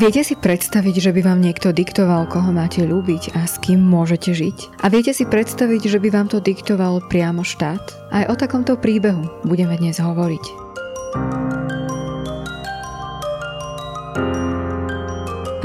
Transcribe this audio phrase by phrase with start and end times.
[0.00, 4.32] Viete si predstaviť, že by vám niekto diktoval, koho máte ľúbiť a s kým môžete
[4.32, 4.80] žiť?
[4.80, 8.08] A viete si predstaviť, že by vám to diktoval priamo štát?
[8.08, 10.44] Aj o takomto príbehu budeme dnes hovoriť.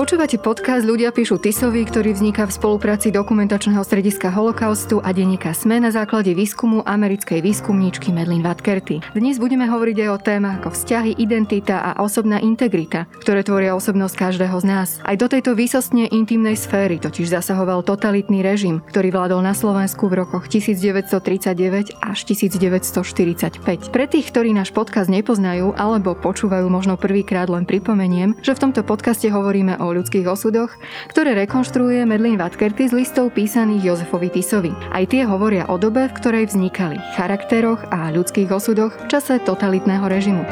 [0.06, 5.82] Počúvate podcast Ľudia píšu Tisovi, ktorý vzniká v spolupráci dokumentačného strediska holokaustu a denníka SME
[5.82, 9.02] na základe výskumu americkej výskumníčky Medlin Vatkerty.
[9.18, 14.30] Dnes budeme hovoriť aj o témach ako vzťahy, identita a osobná integrita, ktoré tvoria osobnosť
[14.30, 15.02] každého z nás.
[15.02, 20.22] Aj do tejto výsostne intimnej sféry totiž zasahoval totalitný režim, ktorý vládol na Slovensku v
[20.22, 23.90] rokoch 1939 až 1945.
[23.90, 28.86] Pre tých, ktorí náš podcast nepoznajú alebo počúvajú možno prvýkrát len pripomeniem, že v tomto
[28.86, 30.76] podcaste hovoríme o ľudských osudoch,
[31.10, 34.76] ktoré rekonštruuje Medlin Vatkerty z listov písaných Jozefovi Tisovi.
[34.92, 40.06] Aj tie hovoria o dobe, v ktorej vznikali, charakteroch a ľudských osudoch v čase totalitného
[40.06, 40.44] režimu.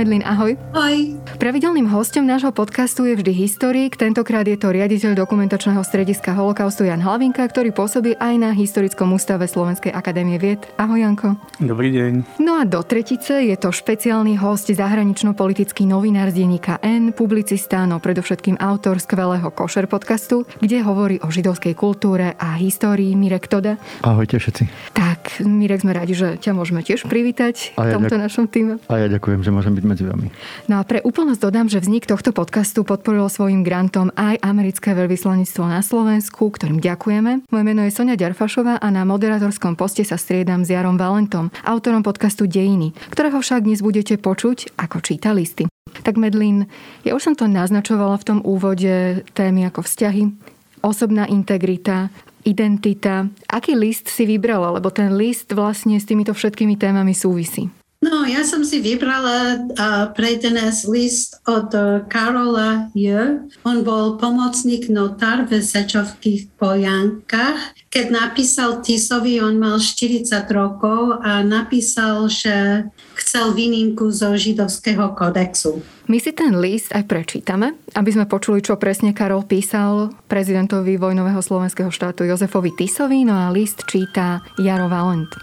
[0.00, 0.56] Medlin, ahoj.
[0.72, 1.19] Ahoj.
[1.40, 7.00] Pravidelným hostom nášho podcastu je vždy historik, tentokrát je to riaditeľ dokumentačného strediska holokaustu Jan
[7.00, 10.60] Hlavinka, ktorý pôsobí aj na Historickom ústave Slovenskej akadémie vied.
[10.76, 11.40] Ahoj Janko.
[11.56, 12.44] Dobrý deň.
[12.44, 18.04] No a do tretice je to špeciálny host zahranično-politický novinár z denníka N, publicista, no
[18.04, 23.80] predovšetkým autor skvelého Košer podcastu, kde hovorí o židovskej kultúre a histórii Mirek Toda.
[24.04, 24.92] Ahojte všetci.
[24.92, 28.76] Tak, Mirek, sme radi, že ťa môžeme tiež privítať v ja tomto ďak- našom týme.
[28.92, 30.28] A ja ďakujem, že môžem byť medzi vami.
[30.68, 34.98] No a pre úplne rovnosť dodám, že vznik tohto podcastu podporilo svojim grantom aj americké
[34.98, 37.46] veľvyslanectvo na Slovensku, ktorým ďakujeme.
[37.46, 42.02] Moje meno je Sonia Ďarfašová a na moderátorskom poste sa striedam s Jarom Valentom, autorom
[42.02, 45.70] podcastu Dejiny, ktorého však dnes budete počuť ako číta listy.
[46.02, 46.66] Tak Medlin,
[47.06, 50.34] ja už som to naznačovala v tom úvode témy ako vzťahy,
[50.82, 52.10] osobná integrita,
[52.42, 53.30] identita.
[53.46, 54.82] Aký list si vybrala?
[54.82, 57.70] Lebo ten list vlastne s týmito všetkými témami súvisí.
[58.00, 63.44] No, ja som si vybrala uh, pre dnes list od uh, Karola J.
[63.60, 67.76] On bol pomocník notár v Sečovských Pojankách.
[67.92, 72.88] Keď napísal Tisovi, on mal 40 rokov a napísal, že
[73.20, 75.84] chcel výnimku zo židovského kodexu.
[76.08, 81.44] My si ten list aj prečítame, aby sme počuli, čo presne Karol písal prezidentovi vojnového
[81.44, 85.36] slovenského štátu Jozefovi Tisovi, no a list číta Jaro Valent.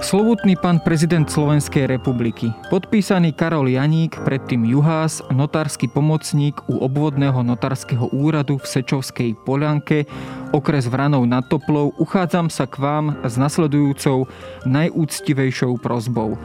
[0.00, 8.08] Slovutný pán prezident Slovenskej republiky, podpísaný Karol Janík, predtým Juhás, notársky pomocník u obvodného notárskeho
[8.08, 10.08] úradu v Sečovskej Polianke,
[10.56, 14.24] okres Vranov nad Toplou, uchádzam sa k vám s nasledujúcou
[14.64, 16.40] najúctivejšou prozbou.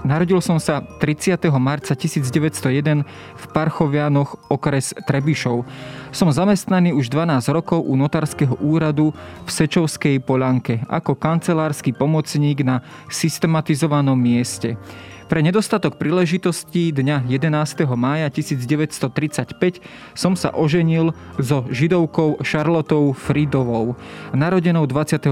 [0.00, 1.36] Narodil som sa 30.
[1.60, 3.04] marca 1901
[3.36, 5.68] v Parchovianoch, okres Trebišov.
[6.08, 9.12] Som zamestnaný už 12 rokov u notárskeho úradu
[9.44, 12.80] v Sečovskej Polanke ako kancelársky pomocník na
[13.12, 14.80] systematizovanom mieste.
[15.30, 17.86] Pre nedostatok príležitostí dňa 11.
[17.94, 19.78] mája 1935
[20.10, 23.94] som sa oženil so židovkou Šarlotou Fridovou,
[24.34, 25.30] narodenou 28.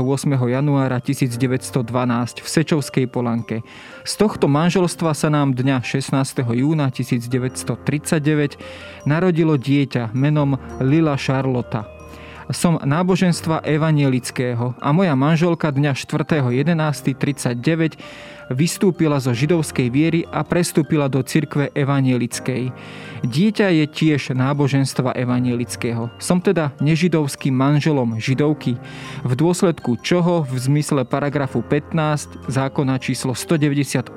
[0.55, 1.83] januára 1912
[2.39, 3.67] v Sečovskej Polanke.
[4.07, 6.15] Z tohto manželstva sa nám dňa 16.
[6.47, 8.55] júna 1939
[9.03, 11.98] narodilo dieťa menom Lila Šarlota
[12.49, 18.01] som náboženstva evanielického a moja manželka dňa 4.11.39
[18.49, 22.73] vystúpila zo židovskej viery a prestúpila do cirkve evanielickej.
[23.21, 26.09] Dieťa je tiež náboženstva evanielického.
[26.17, 28.81] Som teda nežidovským manželom židovky,
[29.27, 34.17] v dôsledku čoho v zmysle paragrafu 15 zákona číslo 198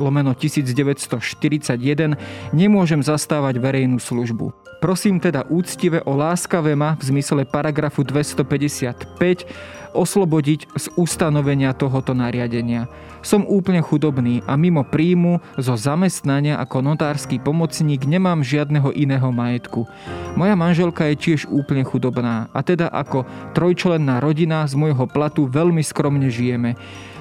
[0.00, 2.16] lomeno 1941
[2.56, 4.69] nemôžem zastávať verejnú službu.
[4.80, 9.44] Prosím teda úctive o láskavé ma v zmysle paragrafu 255
[9.92, 12.90] oslobodiť z ustanovenia tohoto nariadenia.
[13.20, 19.84] Som úplne chudobný a mimo príjmu zo zamestnania ako notársky pomocník nemám žiadneho iného majetku.
[20.40, 25.84] Moja manželka je tiež úplne chudobná a teda ako trojčlenná rodina z môjho platu veľmi
[25.84, 26.80] skromne žijeme.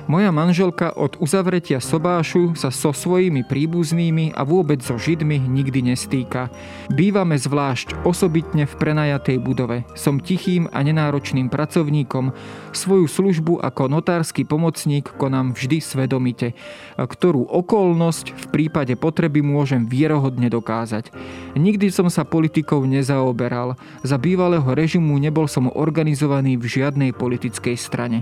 [0.09, 6.49] Moja manželka od uzavretia sobášu sa so svojimi príbuznými a vôbec so Židmi nikdy nestýka.
[6.89, 9.85] Bývame zvlášť osobitne v prenajatej budove.
[9.93, 12.33] Som tichým a nenáročným pracovníkom.
[12.69, 16.53] Svoju službu ako notársky pomocník konám vždy svedomite,
[16.95, 21.09] ktorú okolnosť v prípade potreby môžem vierohodne dokázať.
[21.57, 23.73] Nikdy som sa politikou nezaoberal.
[24.05, 28.21] Za bývalého režimu nebol som organizovaný v žiadnej politickej strane.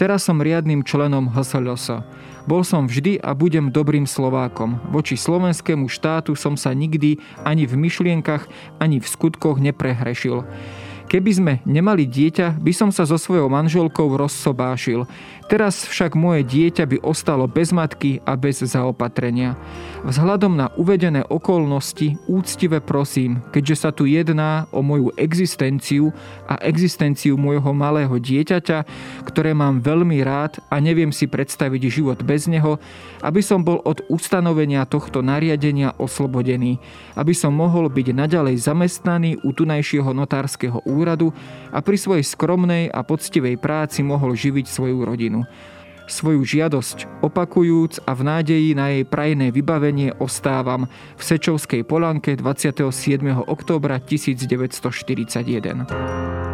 [0.00, 2.00] Teraz som riadnym členom HSLS.
[2.42, 4.80] Bol som vždy a budem dobrým Slovákom.
[4.90, 8.50] Voči slovenskému štátu som sa nikdy ani v myšlienkach,
[8.82, 10.42] ani v skutkoch neprehrešil.
[11.12, 15.04] Keby sme nemali dieťa, by som sa so svojou manželkou rozsobášil.
[15.50, 19.58] Teraz však moje dieťa by ostalo bez matky a bez zaopatrenia.
[20.02, 26.10] Vzhľadom na uvedené okolnosti úctive prosím, keďže sa tu jedná o moju existenciu
[26.50, 28.78] a existenciu môjho malého dieťaťa,
[29.28, 32.82] ktoré mám veľmi rád a neviem si predstaviť život bez neho,
[33.22, 36.82] aby som bol od ustanovenia tohto nariadenia oslobodený,
[37.14, 41.30] aby som mohol byť naďalej zamestnaný u tunajšieho notárskeho úradu
[41.70, 45.41] a pri svojej skromnej a poctivej práci mohol živiť svoju rodinu.
[46.10, 52.84] Svoju žiadosť opakujúc a v nádeji na jej prajné vybavenie ostávam v Sečovskej Polanke 27.
[53.48, 56.51] októbra 1941.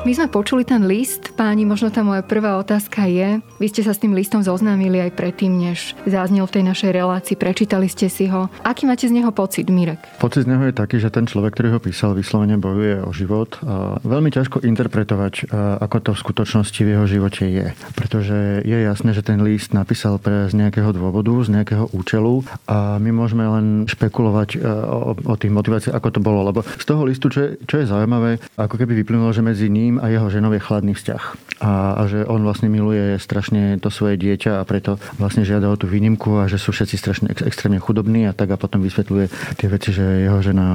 [0.00, 3.92] My sme počuli ten list, páni, možno tá moja prvá otázka je, vy ste sa
[3.92, 8.24] s tým listom zoznámili aj predtým, než záznel v tej našej relácii, prečítali ste si
[8.32, 8.48] ho.
[8.64, 10.00] Aký máte z neho pocit, Mirek?
[10.16, 13.60] Pocit z neho je taký, že ten človek, ktorý ho písal, vyslovene bojuje o život
[13.60, 15.52] a veľmi ťažko interpretovať,
[15.84, 17.66] ako to v skutočnosti v jeho živote je.
[17.92, 22.96] Pretože je jasné, že ten list napísal pre z nejakého dôvodu, z nejakého účelu a
[22.96, 26.40] my môžeme len špekulovať o, o tých motiváciách, ako to bolo.
[26.48, 29.89] Lebo z toho listu, čo je, čo je zaujímavé, ako keby vyplynulo, že medzi ním
[29.90, 31.22] ním a jeho ženou je chladný vzťah.
[31.60, 35.76] A, a že on vlastne miluje strašne to svoje dieťa a preto vlastne žiada o
[35.76, 39.58] tú výnimku a že sú všetci strašne ex, extrémne chudobní a tak a potom vysvetľuje
[39.60, 40.66] tie veci, že jeho žena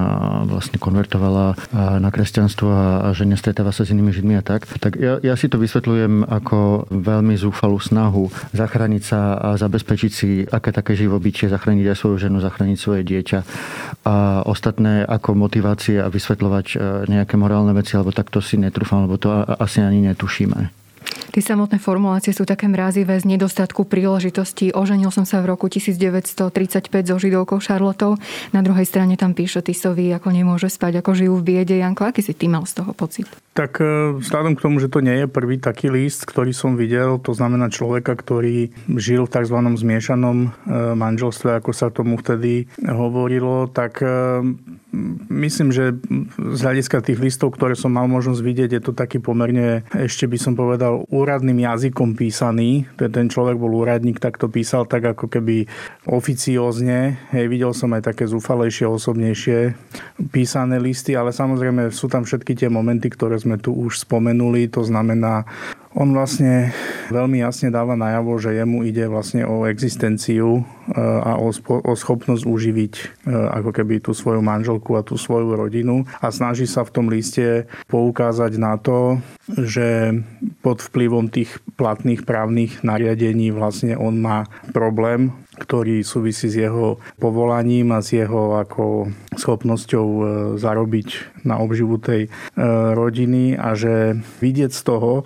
[0.45, 4.69] vlastne konvertovala na kresťanstvo a, a že nestretáva sa s inými židmi a tak.
[4.77, 10.45] Tak ja, ja si to vysvetľujem ako veľmi zúfalú snahu zachrániť sa a zabezpečiť si
[10.45, 13.39] aké také živobytie, zachrániť aj svoju ženu, zachrániť svoje dieťa
[14.05, 16.75] a ostatné ako motivácie a vysvetľovať e,
[17.09, 19.29] nejaké morálne veci, alebo takto si netrúfam lebo to
[19.61, 20.85] asi ani netušíme.
[21.35, 24.71] Tie samotné formulácie sú také mrazivé z nedostatku príležitostí.
[24.71, 28.15] Oženil som sa v roku 1935 so židovkou Šarlotou.
[28.55, 31.75] Na druhej strane tam píše Tisovi, ako nemôže spať, ako žijú v biede.
[31.75, 33.27] Janko, aký si ty mal z toho pocit?
[33.51, 37.19] Tak e, vzhľadom k tomu, že to nie je prvý taký list, ktorý som videl,
[37.19, 39.57] to znamená človeka, ktorý žil v tzv.
[39.59, 40.47] zmiešanom e,
[40.95, 44.43] manželstve, ako sa tomu vtedy hovorilo, tak e,
[45.29, 45.95] myslím, že
[46.37, 50.37] z hľadiska tých listov, ktoré som mal možnosť vidieť, je to taký pomerne, ešte by
[50.39, 52.87] som povedal, úradným jazykom písaný.
[52.97, 55.67] Ten človek bol úradník, tak to písal tak ako keby
[56.07, 57.19] oficiózne.
[57.35, 59.75] Hej, videl som aj také zúfalejšie, osobnejšie
[60.31, 64.71] písané listy, ale samozrejme sú tam všetky tie momenty, ktoré sme tu už spomenuli.
[64.73, 65.45] To znamená
[65.95, 66.75] on vlastne
[67.07, 70.63] veľmi jasne dáva najavo, že jemu ide vlastne o existenciu e,
[70.99, 76.03] a o, o schopnosť uživiť e, ako keby tú svoju manželku a tú svoju rodinu.
[76.19, 80.19] A snaží sa v tom liste poukázať na to, že
[80.59, 87.95] pod vplyvom tých platných právnych nariadení vlastne on má problém ktorý súvisí s jeho povolaním
[87.95, 89.07] a s jeho ako
[89.39, 90.23] schopnosťou e,
[90.59, 92.27] zarobiť na obživu tej
[92.91, 93.55] rodiny.
[93.55, 95.23] A že vidieť z toho,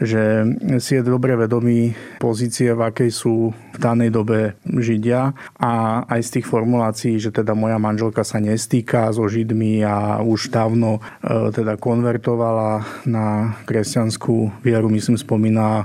[0.00, 0.48] že
[0.80, 6.30] si je dobre vedomý pozície, v akej sú v danej dobe Židia a aj z
[6.40, 11.76] tých formulácií, že teda moja manželka sa nestýka so Židmi a už dávno e, teda
[11.76, 15.84] konvertovala na kresťanskú vieru, myslím spomína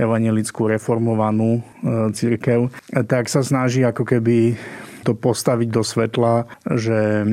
[0.00, 1.62] evangelickú reformovanú e,
[2.16, 2.72] církev,
[3.04, 4.56] tak sa snaží ako keby
[5.02, 7.26] to postaviť do svetla, že e,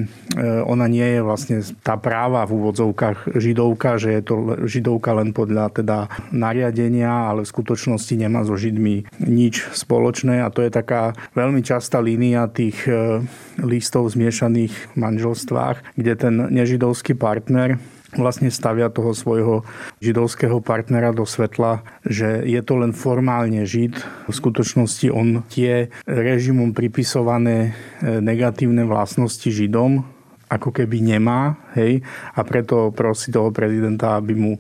[0.64, 5.84] ona nie je vlastne tá práva v úvodzovkách židovka, že je to židovka len podľa
[5.84, 5.98] teda
[6.32, 10.42] nariadenia, ale v skutočnosti nemá so židmi nič spoločné.
[10.44, 13.22] A to je taká veľmi častá línia tých e,
[13.62, 17.80] listov v zmiešaných manželstvách, kde ten nežidovský partner
[18.16, 19.68] vlastne stavia toho svojho
[20.00, 24.00] židovského partnera do svetla, že je to len formálne žid.
[24.28, 30.08] V skutočnosti on tie režimom pripisované e, negatívne vlastnosti židom
[30.48, 32.00] ako keby nemá, hej,
[32.32, 34.60] a preto prosí toho prezidenta, aby mu e,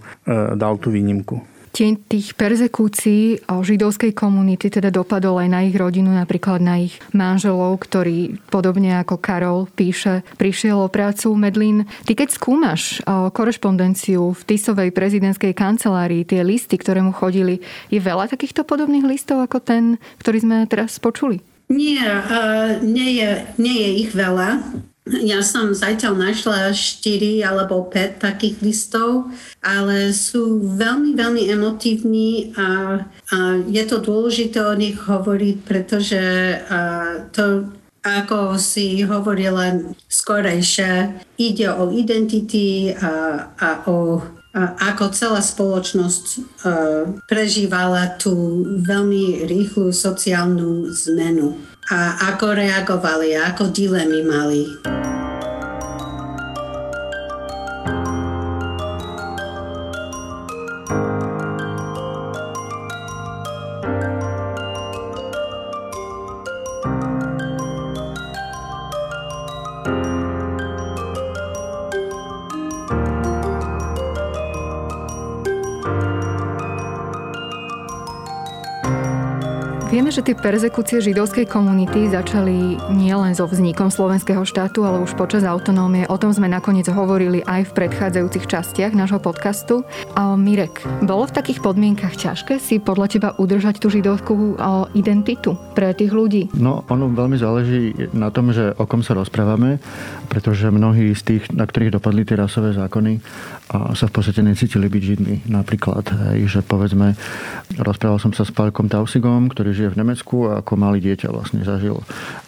[0.60, 1.56] dal tú výnimku.
[1.77, 7.77] Tieň tých perzekúcií židovskej komunity teda dopadol aj na ich rodinu, napríklad na ich manželov,
[7.86, 11.29] ktorí podobne ako Karol píše, prišiel o prácu.
[11.38, 17.62] Medlín, ty keď skúmaš korešpondenciu v Tisovej prezidentskej kancelárii, tie listy, ktoré mu chodili,
[17.93, 19.84] je veľa takýchto podobných listov ako ten,
[20.17, 21.46] ktorý sme teraz počuli?
[21.67, 23.29] Nie, uh, nie, je,
[23.60, 24.63] nie je ich veľa.
[25.23, 29.31] Ja som zatiaľ našla 4 alebo 5 takých listov,
[29.63, 33.37] ale sú veľmi, veľmi emotívni a, a
[33.67, 36.23] je to dôležité o nich hovoriť, pretože
[37.31, 37.71] to
[38.07, 43.11] ako si hovorila skorejšie, ide o identity a,
[43.59, 44.23] a o
[44.77, 46.25] ako celá spoločnosť
[47.29, 54.63] prežívala tú veľmi rýchlu sociálnu zmenu a ako reagovali, ako dilemy mali.
[80.17, 86.09] Že tie persekúcie židovskej komunity začali nielen so vznikom slovenského štátu, ale už počas autonómie.
[86.09, 89.86] O tom sme nakoniec hovorili aj v predchádzajúcich častiach nášho podcastu.
[90.17, 94.57] A Mirek, bolo v takých podmienkach ťažké si podľa teba udržať tú židovskú
[94.97, 96.50] identitu pre tých ľudí?
[96.57, 99.77] No, ono veľmi záleží na tom, že o kom sa rozprávame,
[100.33, 103.21] pretože mnohí z tých, na ktorých dopadli tie rasové zákony,
[103.67, 105.36] a sa v podstate necítili byť židmi.
[105.51, 107.19] Napríklad, hej, že povedzme,
[107.75, 111.65] rozprával som sa s Pálkom Tausigom, ktorý žije v Nemecku a ako malý dieťa vlastne
[111.65, 111.99] zažil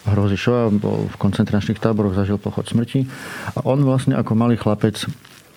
[0.06, 3.04] hrozy Shoah, bol v koncentračných táboroch, zažil pochod smrti.
[3.56, 4.96] A on vlastne ako malý chlapec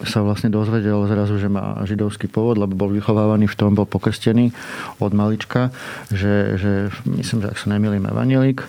[0.04, 4.52] sa vlastne dozvedel zrazu, že má židovský pôvod, lebo bol vychovávaný v tom, bol pokrstený
[5.00, 5.72] od malička,
[6.12, 6.72] že, že
[7.08, 8.68] myslím, že ak sa nemýlim, evanielik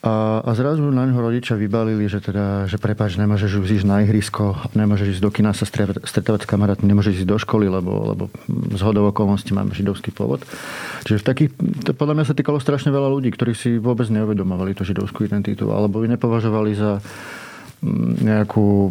[0.00, 4.00] a, a zrazu na neho rodičia vybalili, že teda, že prepáč, nemôžeš už ísť na
[4.00, 8.32] ihrisko, nemôžeš ísť do kina sa stretávať s kamarátmi, nemôžeš ísť do školy, lebo, lebo
[8.48, 10.40] z hodov okolností máme židovský pôvod.
[11.04, 11.50] Čiže v takých,
[11.84, 15.68] to podľa mňa sa týkalo strašne veľa ľudí, ktorí si vôbec neuvedomovali tú židovskú identitu,
[15.68, 17.04] alebo ju nepovažovali za
[17.84, 18.88] mm, nejakú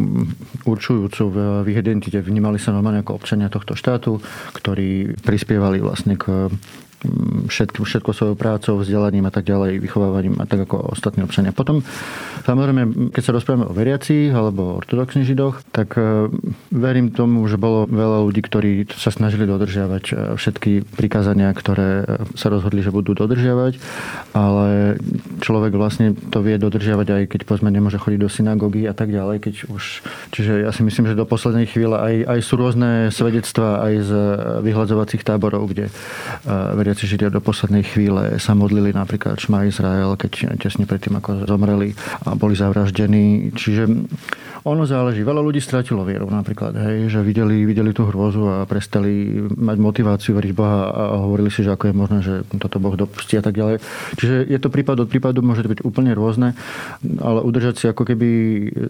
[0.69, 1.23] určujúcu
[1.65, 2.21] v identite.
[2.21, 4.21] Vnímali sa normálne ako občania tohto štátu,
[4.53, 6.53] ktorí prispievali vlastne k
[7.47, 11.55] všetko, všetko svojou prácou, vzdelaním a tak ďalej, vychovávaním a tak ako ostatní občania.
[11.55, 11.79] Potom,
[12.43, 16.27] samozrejme, keď sa rozprávame o veriacich alebo o ortodoxných židoch, tak e,
[16.75, 22.05] verím tomu, že bolo veľa ľudí, ktorí sa snažili dodržiavať e, všetky prikázania, ktoré e,
[22.35, 23.79] sa rozhodli, že budú dodržiavať,
[24.35, 24.99] ale
[25.39, 29.39] človek vlastne to vie dodržiavať aj keď povedzme nemôže chodiť do synagógy a tak ďalej,
[29.39, 30.03] keď už...
[30.35, 34.11] Čiže ja si myslím, že do poslednej chvíle aj, aj sú rôzne svedectvá aj z
[34.67, 35.87] vyhľadzovacích táborov, kde
[36.89, 41.93] veriaci Židia do poslednej chvíle sa modlili napríklad Šma Izrael, keď tesne predtým ako zomreli
[42.25, 43.53] a boli zavraždení.
[43.53, 43.85] Čiže
[44.63, 45.23] ono záleží.
[45.23, 50.35] Veľa ľudí stratilo vieru napríklad, hej, že videli, videli tú hrôzu a prestali mať motiváciu
[50.35, 53.55] veriť Boha a hovorili si, že ako je možné, že toto Boh dopustí a tak
[53.55, 53.83] ďalej.
[54.17, 56.57] Čiže je to prípad od prípadu, môže to byť úplne rôzne,
[57.21, 58.29] ale udržať si ako keby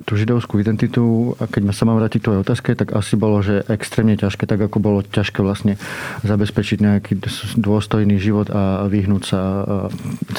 [0.08, 4.16] tú židovskú identitu a keď sa mám vrátiť tvojej otázke, tak asi bolo, že extrémne
[4.16, 5.76] ťažké, tak ako bolo ťažké vlastne
[6.24, 7.14] zabezpečiť nejaký
[7.60, 9.42] dôstojný život a vyhnúť sa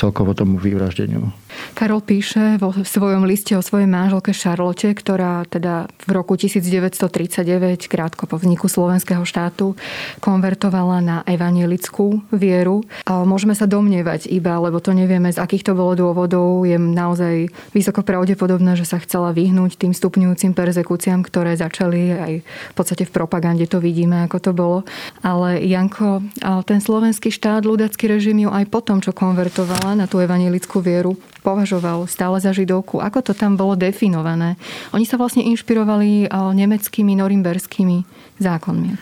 [0.00, 1.28] celkovo tomu vyvraždeniu.
[1.76, 8.28] Karol píše vo svojom liste o svojej manželke Šarlote, ktorá teda v roku 1939, krátko
[8.28, 9.78] po vzniku slovenského štátu,
[10.18, 12.82] konvertovala na evanielickú vieru.
[13.08, 16.64] A môžeme sa domnievať iba, lebo to nevieme, z akých to bolo dôvodov.
[16.68, 22.74] Je naozaj vysoko pravdepodobné, že sa chcela vyhnúť tým stupňujúcim perzekúciám, ktoré začali aj v
[22.74, 24.78] podstate v propagande to vidíme, ako to bolo.
[25.20, 26.24] Ale Janko,
[26.64, 32.04] ten slovenský štát, ľudacký režim ju aj potom, čo konvertovala na tú evanielickú vieru, považoval
[32.04, 33.00] stále za židovku.
[33.00, 34.60] Ako to tam bolo definované?
[34.92, 38.06] Oni sa vlastne inšpirovali nemeckými norimberskými
[38.38, 38.94] zákonmi.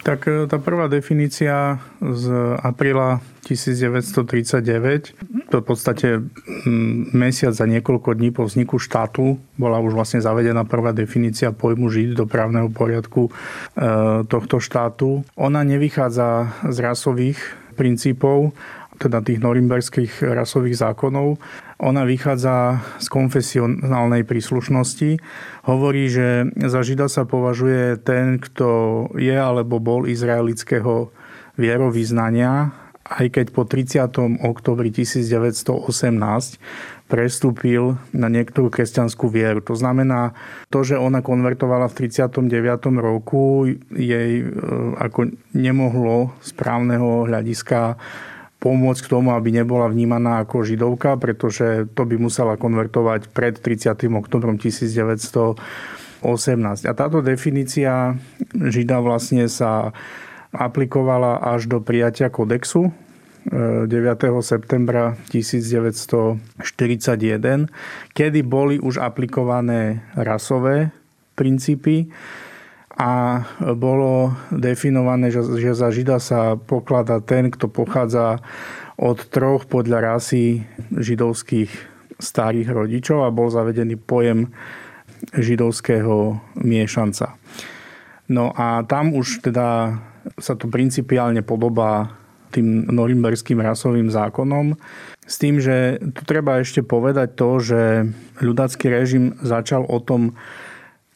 [0.00, 2.24] Tak e, tá prvá definícia z
[2.64, 6.24] apríla 1939, to v podstate
[7.12, 12.16] mesiac za niekoľko dní po vzniku štátu bola už vlastne zavedená prvá definícia pojmu žid
[12.16, 13.30] do právneho poriadku e,
[14.24, 15.24] tohto štátu.
[15.36, 17.38] Ona nevychádza z rasových
[17.76, 18.52] princípov,
[19.00, 21.40] teda tých norimberských rasových zákonov.
[21.80, 25.16] Ona vychádza z konfesionálnej príslušnosti.
[25.64, 31.08] Hovorí, že za žida sa považuje ten, kto je alebo bol izraelického
[31.56, 32.76] vierovýznania
[33.10, 34.38] aj keď po 30.
[34.46, 35.82] oktobri 1918
[37.10, 39.58] prestúpil na niektorú kresťanskú vieru.
[39.66, 40.30] To znamená,
[40.70, 42.46] to, že ona konvertovala v 39.
[43.02, 44.54] roku, jej e,
[44.94, 47.98] ako nemohlo z právneho hľadiska
[48.60, 53.96] pomôcť k tomu, aby nebola vnímaná ako židovka, pretože to by musela konvertovať pred 30.
[54.12, 55.56] oktobrom 1918.
[56.84, 58.20] A táto definícia
[58.52, 59.96] žida vlastne sa
[60.52, 62.92] aplikovala až do prijatia kodexu
[63.48, 63.88] 9.
[64.44, 67.72] septembra 1941,
[68.12, 70.92] kedy boli už aplikované rasové
[71.32, 72.12] princípy
[73.00, 73.40] a
[73.80, 75.40] bolo definované, že,
[75.72, 78.44] za Žida sa pokladá ten, kto pochádza
[79.00, 81.72] od troch podľa rasy židovských
[82.20, 84.52] starých rodičov a bol zavedený pojem
[85.32, 87.40] židovského miešanca.
[88.28, 89.96] No a tam už teda
[90.36, 92.12] sa to principiálne podobá
[92.52, 94.76] tým norimberským rasovým zákonom.
[95.24, 97.80] S tým, že tu treba ešte povedať to, že
[98.44, 100.36] ľudácky režim začal o tom,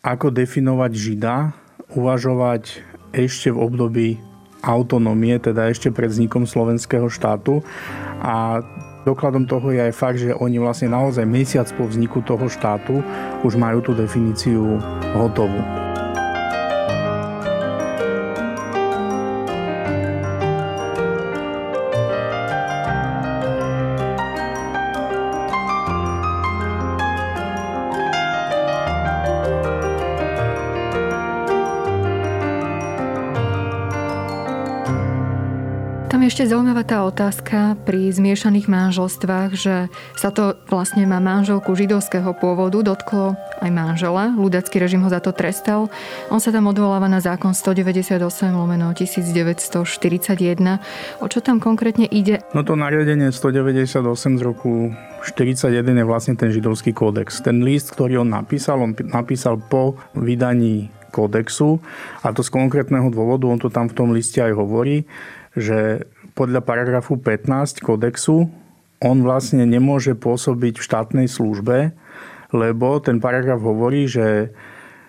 [0.00, 1.37] ako definovať Žida,
[1.93, 2.81] uvažovať
[3.12, 4.09] ešte v období
[4.64, 7.61] autonómie, teda ešte pred vznikom slovenského štátu.
[8.25, 8.64] A
[9.05, 13.05] dokladom toho je aj fakt, že oni vlastne naozaj mesiac po vzniku toho štátu
[13.45, 14.81] už majú tú definíciu
[15.12, 15.61] hotovú.
[36.25, 42.81] Ešte zaujímavá tá otázka pri zmiešaných manželstvách, že sa to vlastne má manželku židovského pôvodu,
[42.81, 44.33] dotklo aj manžela.
[44.33, 45.93] Ľudacký režim ho za to trestal.
[46.33, 48.25] On sa tam odvoláva na zákon 198
[48.57, 49.85] lomeno 1941.
[51.21, 52.40] O čo tam konkrétne ide?
[52.57, 54.97] No to nariadenie 198 z roku
[55.28, 57.45] 41 je vlastne ten židovský kódex.
[57.45, 61.85] Ten list, ktorý on napísal, on napísal po vydaní kódexu
[62.25, 65.07] a to z konkrétneho dôvodu, on to tam v tom liste aj hovorí,
[65.54, 68.50] že podľa paragrafu 15 kodexu
[69.03, 71.95] on vlastne nemôže pôsobiť v štátnej službe,
[72.55, 74.55] lebo ten paragraf hovorí, že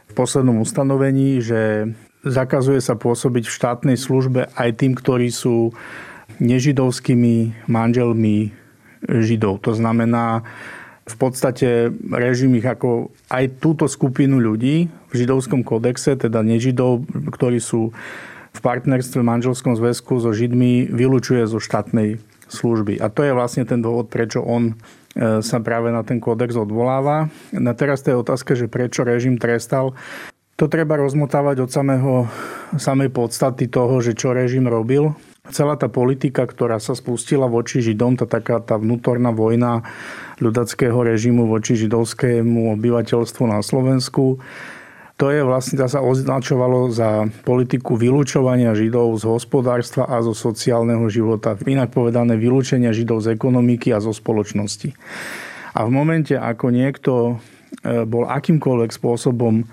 [0.05, 1.93] v poslednom ustanovení, že
[2.25, 5.73] zakazuje sa pôsobiť v štátnej službe aj tým, ktorí sú
[6.41, 8.51] nežidovskými manželmi
[9.05, 9.61] židov.
[9.63, 10.41] To znamená,
[11.05, 17.61] v podstate režim ich ako aj túto skupinu ľudí v židovskom kodexe, teda nežidov, ktorí
[17.61, 17.93] sú
[18.55, 23.03] v partnerstve v manželskom zväzku so Židmi vylúčuje zo štátnej služby.
[23.03, 27.27] A to je vlastne ten dôvod, prečo on e, sa práve na ten kódex odvoláva.
[27.51, 29.97] Na teraz to je otázka, že prečo režim trestal.
[30.55, 32.13] To treba rozmotávať od samého,
[32.79, 35.11] samej podstaty toho, že čo režim robil.
[35.51, 39.83] Celá tá politika, ktorá sa spustila voči Židom, tá taká tá vnútorná vojna
[40.39, 44.41] ľudackého režimu voči židovskému obyvateľstvu na Slovensku,
[45.15, 51.55] to je vlastne, sa označovalo za politiku vylúčovania Židov z hospodárstva a zo sociálneho života.
[51.55, 54.91] Inak povedané vylúčenia Židov z ekonomiky a zo spoločnosti.
[55.71, 57.13] A v momente, ako niekto
[57.79, 59.63] e, bol akýmkoľvek spôsobom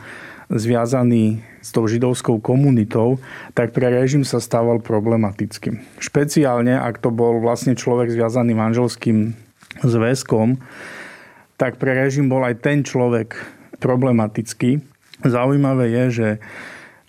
[0.47, 3.19] zviazaný s tou židovskou komunitou,
[3.55, 5.83] tak pre režim sa stával problematickým.
[5.99, 9.35] Špeciálne, ak to bol vlastne človek zviazaný manželským
[9.83, 10.63] zväzkom,
[11.59, 13.39] tak pre režim bol aj ten človek
[13.79, 14.92] problematický,
[15.23, 16.29] Zaujímavé je, že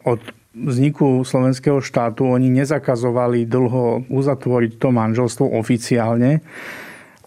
[0.06, 0.22] od
[0.54, 6.46] vzniku slovenského štátu oni nezakazovali dlho uzatvoriť to manželstvo oficiálne,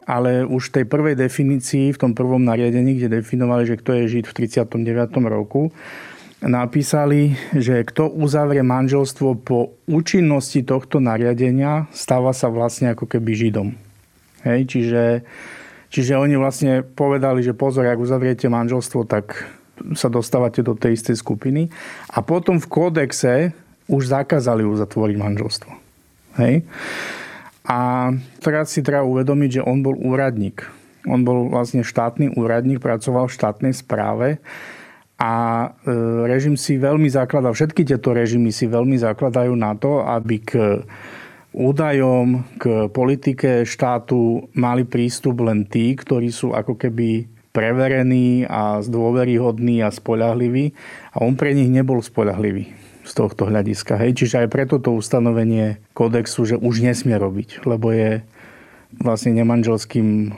[0.07, 4.13] ale už v tej prvej definícii, v tom prvom nariadení, kde definovali, že kto je
[4.19, 5.19] Žid v 39.
[5.27, 5.75] roku,
[6.39, 13.75] napísali, že kto uzavrie manželstvo po účinnosti tohto nariadenia, stáva sa vlastne ako keby Židom.
[14.47, 15.27] Hej, čiže,
[15.91, 19.51] čiže oni vlastne povedali, že pozor, ak uzavriete manželstvo, tak
[19.95, 21.69] sa dostávate do tej istej skupiny.
[22.13, 23.33] A potom v kódexe
[23.87, 25.73] už zakázali uzatvoriť manželstvo.
[26.43, 26.67] Hej?
[27.67, 28.11] A
[28.43, 30.67] teraz si treba uvedomiť, že on bol úradník.
[31.07, 34.43] On bol vlastne štátny úradník, pracoval v štátnej správe
[35.17, 35.33] a
[35.65, 35.93] e,
[36.29, 40.51] režim si veľmi zakladá, všetky tieto režimy si veľmi zakladajú na to, aby k
[41.57, 47.25] údajom, k politike štátu mali prístup len tí, ktorí sú ako keby
[47.57, 50.77] preverený a zdôveryhodný a spoľahlivý
[51.17, 53.97] a on pre nich nebol spoľahlivý z tohto hľadiska.
[53.97, 54.21] Hej.
[54.21, 58.21] Čiže aj preto to ustanovenie kodexu, že už nesmie robiť, lebo je
[59.01, 60.37] vlastne nemanželským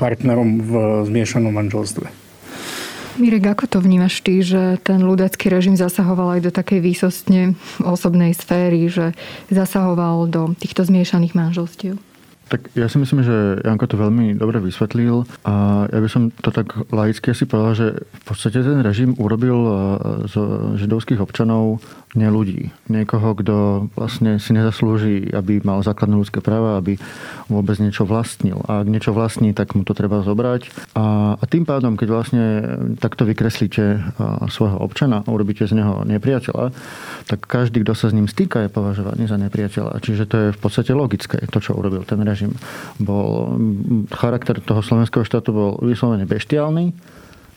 [0.00, 0.72] partnerom v
[1.12, 2.08] zmiešanom manželstve.
[3.14, 8.34] Mirek, ako to vnímaš ty, že ten ľudacký režim zasahoval aj do takej výsostne osobnej
[8.34, 9.14] sféry, že
[9.54, 11.94] zasahoval do týchto zmiešaných manželstiev?
[12.44, 16.52] Tak ja si myslím, že Janko to veľmi dobre vysvetlil a ja by som to
[16.52, 19.72] tak laicky asi povedal, že v podstate ten režim urobil e,
[20.28, 20.34] z
[20.84, 21.80] židovských občanov
[22.14, 22.70] nie ľudí.
[22.86, 23.54] Niekoho, kto
[23.98, 26.94] vlastne si nezaslúži, aby mal základné ľudské práva, aby
[27.50, 28.62] vôbec niečo vlastnil.
[28.70, 30.94] A ak niečo vlastní, tak mu to treba zobrať.
[30.94, 32.44] A, a tým pádom, keď vlastne
[33.02, 34.14] takto vykreslíte
[34.46, 36.70] svojho občana a urobíte z neho nepriateľa,
[37.26, 39.98] tak každý, kto sa s ním stýka, je považovaný za nepriateľa.
[39.98, 42.54] Čiže to je v podstate logické, to, čo urobil ten režim.
[43.02, 43.58] Bol,
[44.14, 46.94] charakter toho slovenského štátu bol vyslovene beštiálny,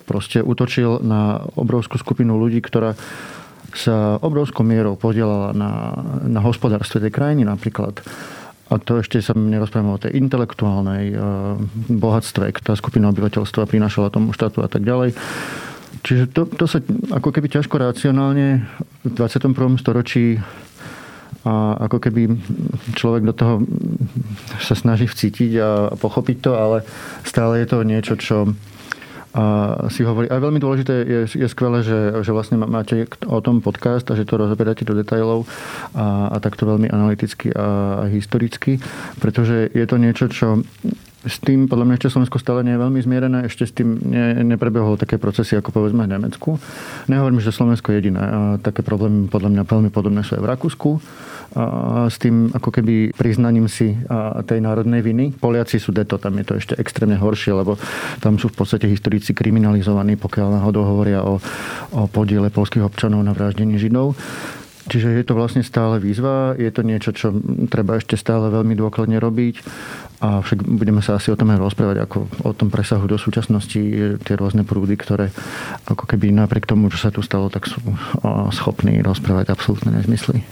[0.08, 2.96] proste útočil na obrovskú skupinu ľudí, ktorá
[3.78, 5.72] sa obrovskou mierou podielala na,
[6.26, 8.02] na hospodárstve tej krajiny napríklad.
[8.68, 11.56] A to ešte sa nerozprávame o tej intelektuálnej uh,
[11.88, 15.16] bohatstve, tá skupina obyvateľstva prinášala tomu štátu a tak ďalej.
[16.04, 16.84] Čiže to, to sa
[17.16, 18.68] ako keby ťažko racionálne
[19.08, 19.80] v 21.
[19.80, 20.42] storočí
[21.48, 22.36] a ako keby
[22.92, 23.64] človek do toho
[24.60, 26.78] sa snaží vcítiť a pochopiť to, ale
[27.24, 28.52] stále je to niečo, čo
[29.94, 34.08] si hovorí, a veľmi dôležité je, je skvelé, že, že vlastne máte o tom podcast
[34.10, 35.46] a že to rozoberáte do detailov
[35.94, 38.82] a, a takto veľmi analyticky a, a historicky,
[39.22, 40.62] pretože je to niečo, čo
[41.28, 44.38] s tým podľa mňa ešte Slovensko stále nie je veľmi zmierené, ešte s tým ne,
[44.48, 46.56] neprebehol také procesy ako povedzme v Nemecku.
[47.12, 48.22] Nehovorím, že Slovensko je jediné.
[48.22, 50.90] A také problémy podľa mňa veľmi podobné sú aj v Rakúsku
[52.08, 53.96] s tým ako keby priznaním si
[54.46, 55.32] tej národnej viny.
[55.36, 57.80] Poliaci sú deto, tam je to ešte extrémne horšie, lebo
[58.20, 61.40] tam sú v podstate historici kriminalizovaní, pokiaľ náhodou hovoria o,
[61.96, 64.14] o podiele polských občanov na vraždení Židov.
[64.88, 67.36] Čiže je to vlastne stále výzva, je to niečo, čo
[67.68, 69.60] treba ešte stále veľmi dôkladne robiť
[70.24, 73.82] a však budeme sa asi o tom aj rozprávať, ako o tom presahu do súčasnosti
[74.24, 75.36] tie rôzne prúdy, ktoré
[75.92, 77.84] ako keby napriek tomu, čo sa tu stalo, tak sú
[78.56, 80.48] schopní rozprávať absolútne nezmysly.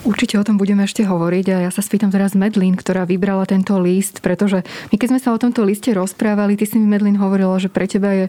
[0.00, 3.76] Určite o tom budeme ešte hovoriť a ja sa spýtam teraz Medlin, ktorá vybrala tento
[3.76, 7.60] list, pretože my keď sme sa o tomto liste rozprávali, ty si mi Medlin hovorila,
[7.60, 8.26] že pre teba je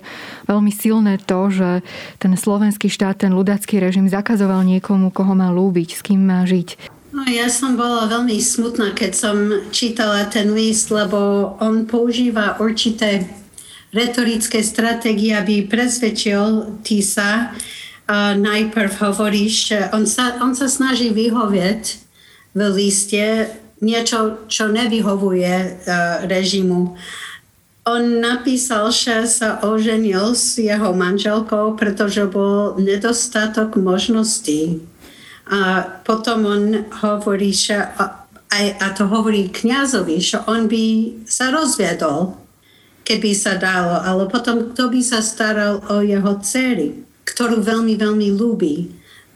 [0.52, 1.80] veľmi silné to, že
[2.20, 6.76] ten slovenský štát, ten ľudácky režim zakazoval niekomu, koho má lúbiť, s kým má žiť.
[7.16, 9.36] No, ja som bola veľmi smutná, keď som
[9.72, 13.32] čítala ten list, lebo on používa určité
[13.96, 17.52] retorické stratégie, aby presvedčil Tisa,
[18.36, 21.84] najprv hovoríš, on sa, on sa snaží vyhovieť
[22.52, 23.48] v liste
[23.82, 25.70] niečo, čo nevyhovuje uh,
[26.28, 26.94] režimu.
[27.82, 34.86] On napísal, že sa oženil s jeho manželkou, pretože bol nedostatok možností.
[35.50, 36.64] A potom on
[37.02, 37.82] hovorí, že
[38.54, 42.38] aj, a to hovorí kňazovi, že on by sa rozviedol,
[43.02, 48.30] keby sa dalo, ale potom kto by sa staral o jeho dcery ktorú veľmi, veľmi
[48.34, 48.92] ľúbi,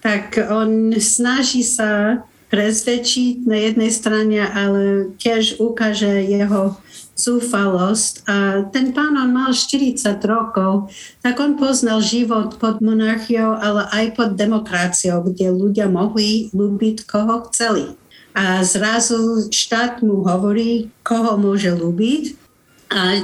[0.06, 2.21] tak on snaží sa
[2.54, 6.78] presvedčiť na jednej strane, ale tiež ukáže jeho
[7.17, 8.13] zúfalosť.
[8.30, 8.36] A
[8.69, 10.93] ten pán, on mal 40 rokov,
[11.26, 17.50] tak on poznal život pod monarchiou, ale aj pod demokraciou, kde ľudia mohli ľúbiť, koho
[17.50, 17.98] chceli.
[18.36, 22.44] A zrazu štát mu hovorí, koho môže ľúbiť
[22.89, 23.17] a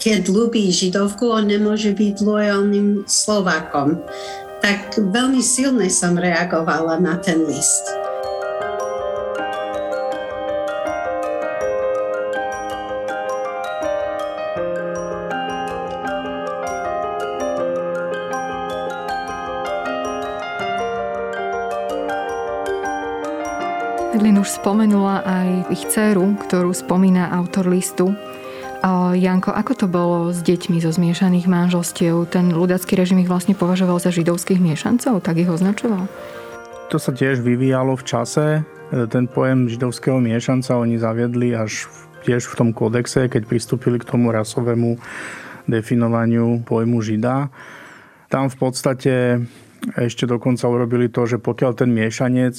[0.00, 4.00] keď ľubí židovku, on nemôže byť lojálnym Slovákom.
[4.64, 7.84] Tak veľmi silne som reagovala na ten list.
[24.14, 28.16] Edlin už spomenula aj ich dceru, ktorú spomína autor listu.
[29.16, 32.28] Janko, ako to bolo s deťmi zo zmiešaných manželstiev?
[32.28, 36.04] Ten ľudacký režim ich vlastne považoval za židovských miešancov, tak ich označoval?
[36.92, 38.46] To sa tiež vyvíjalo v čase.
[38.92, 41.88] Ten pojem židovského miešanca oni zaviedli až
[42.28, 45.00] tiež v tom kódexe, keď pristúpili k tomu rasovému
[45.64, 47.48] definovaniu pojmu žida.
[48.28, 49.40] Tam v podstate
[49.96, 52.52] ešte dokonca urobili to, že pokiaľ ten miešanec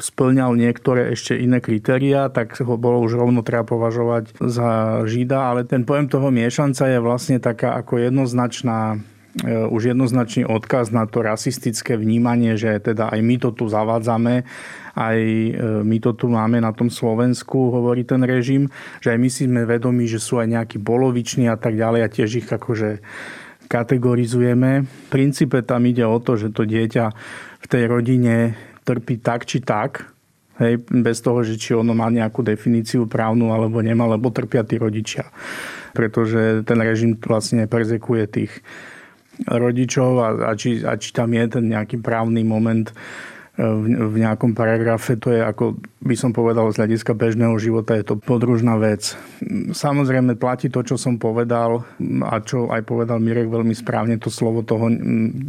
[0.00, 5.68] splňal niektoré ešte iné kritériá, tak ho bolo už rovno treba považovať za Žida, ale
[5.68, 8.96] ten pojem toho miešanca je vlastne taká ako jednoznačná
[9.44, 14.48] e, už jednoznačný odkaz na to rasistické vnímanie, že teda aj my to tu zavádzame,
[14.96, 15.50] aj e,
[15.84, 18.72] my to tu máme na tom Slovensku, hovorí ten režim,
[19.04, 22.08] že aj my si sme vedomi, že sú aj nejakí boloviční a tak ďalej a
[22.08, 23.04] tiež ich akože
[23.70, 24.82] kategorizujeme.
[24.82, 27.06] V princípe tam ide o to, že to dieťa
[27.62, 28.58] v tej rodine
[28.90, 30.10] trpí tak či tak,
[30.58, 34.82] hej, bez toho, že či ono má nejakú definíciu právnu alebo nemá, lebo trpia tí
[34.82, 35.30] rodičia.
[35.94, 38.52] Pretože ten režim vlastne perzekuje tých
[39.46, 42.90] rodičov a, a, či, a či tam je ten nejaký právny moment
[43.58, 48.16] v, nejakom paragrafe, to je ako by som povedal z hľadiska bežného života, je to
[48.16, 49.18] podružná vec.
[49.74, 51.84] Samozrejme platí to, čo som povedal
[52.24, 54.88] a čo aj povedal Mirek veľmi správne, to slovo toho,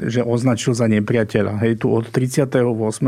[0.03, 1.61] že označil za nepriateľa.
[1.61, 2.57] Hej, tu od 38.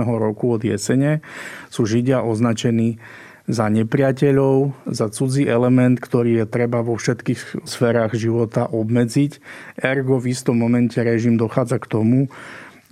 [0.06, 1.20] roku od jesene
[1.68, 3.02] sú Židia označení
[3.44, 9.44] za nepriateľov, za cudzí element, ktorý je treba vo všetkých sférach života obmedziť.
[9.84, 12.32] Ergo v istom momente režim dochádza k tomu,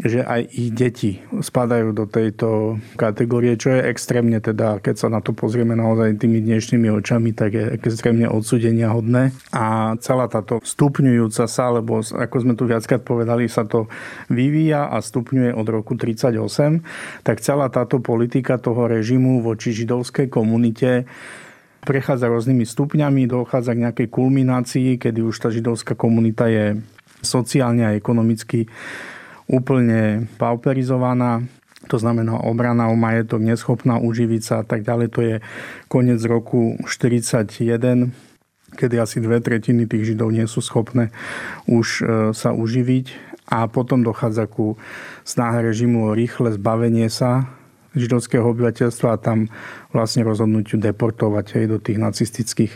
[0.01, 5.21] že aj ich deti spadajú do tejto kategórie, čo je extrémne teda, keď sa na
[5.21, 9.29] to pozrieme naozaj tými dnešnými očami, tak je extrémne odsudenia hodné.
[9.53, 13.85] A celá táto stupňujúca sa, lebo ako sme tu viackrát povedali, sa to
[14.33, 16.81] vyvíja a stupňuje od roku 38,
[17.21, 21.05] tak celá táto politika toho režimu voči židovskej komunite
[21.81, 26.77] prechádza rôznymi stupňami, dochádza k nejakej kulminácii, kedy už tá židovská komunita je
[27.21, 28.69] sociálne a ekonomicky
[29.51, 31.43] úplne pauperizovaná,
[31.91, 35.07] to znamená obrana o majetok, neschopná uživiť sa a tak ďalej.
[35.11, 35.35] To je
[35.91, 38.15] koniec roku 1941,
[38.79, 41.11] kedy asi dve tretiny tých Židov nie sú schopné
[41.67, 44.79] už e, sa uživiť a potom dochádza ku
[45.27, 47.51] snahe režimu o rýchle zbavenie sa
[47.91, 49.51] židovského obyvateľstva a tam
[49.91, 52.73] vlastne rozhodnutiu deportovať aj do tých nacistických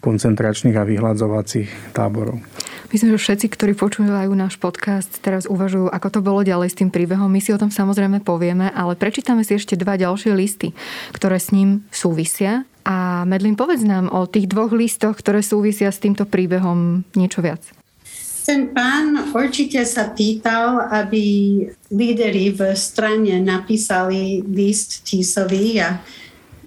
[0.00, 2.40] koncentračných a vyhľadzovacích táborov.
[2.86, 6.94] Myslím, že všetci, ktorí počúvajú náš podcast, teraz uvažujú, ako to bolo ďalej s tým
[6.94, 7.26] príbehom.
[7.26, 10.70] My si o tom samozrejme povieme, ale prečítame si ešte dva ďalšie listy,
[11.10, 12.62] ktoré s ním súvisia.
[12.86, 17.66] A Medlin, povedz nám o tých dvoch listoch, ktoré súvisia s týmto príbehom niečo viac.
[18.46, 25.98] Ten pán určite sa pýtal, aby líderi v strane napísali list Tisovi a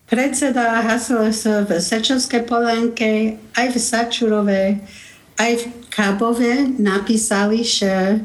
[0.04, 4.62] predseda HSLS v Sečovskej Polenke aj v Sačurove
[5.40, 8.20] aj v Kábove napísali, že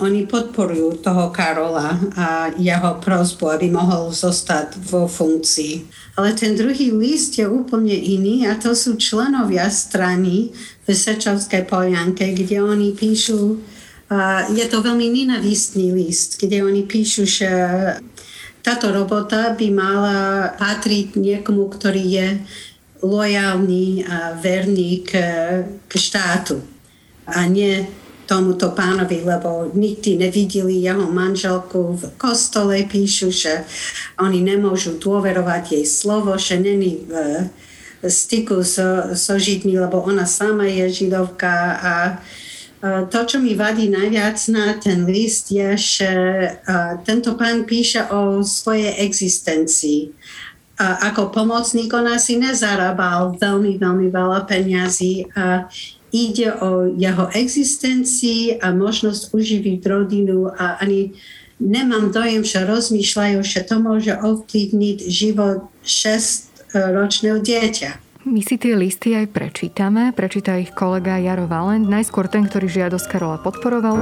[0.00, 5.84] oni podporujú toho Karola a jeho prosbu, aby mohol zostať vo funkcii.
[6.16, 10.48] Ale ten druhý list je úplne iný a to sú členovia strany
[10.84, 17.28] v Sečovskej Polianke, kde oni píšu, uh, je to veľmi nenavistný list, kde oni píšu,
[17.28, 17.48] že
[18.64, 20.20] táto robota by mala
[20.56, 22.28] patriť niekomu, ktorý je
[23.02, 25.10] lojálny a verný k,
[25.86, 26.62] k štátu.
[27.26, 27.86] A nie
[28.26, 31.98] tomuto pánovi, lebo nikdy nevideli jeho manželku.
[31.98, 33.66] V kostole, píšu, že
[34.16, 37.04] oni nemôžu dôverovať jej slovo, že není
[38.02, 41.54] v styku so, so Židmi, lebo ona sama je židovka.
[41.78, 41.94] A
[42.82, 46.10] to, čo mi vadí najviac na ten list, je, že
[47.06, 50.10] tento pán píše o svojej existencii
[50.82, 55.70] a ako pomocník on asi nezarábal veľmi, veľmi veľa peniazy a
[56.10, 61.14] ide o jeho existencii a možnosť uživiť rodinu a ani
[61.62, 67.90] nemám dojem, že rozmýšľajú, že to môže ovplyvniť život 6-ročného dieťa.
[68.22, 70.14] My si tie listy aj prečítame.
[70.14, 73.98] Prečíta ich kolega Jaro Valent, najskôr ten, ktorý žiadosť Karola podporoval.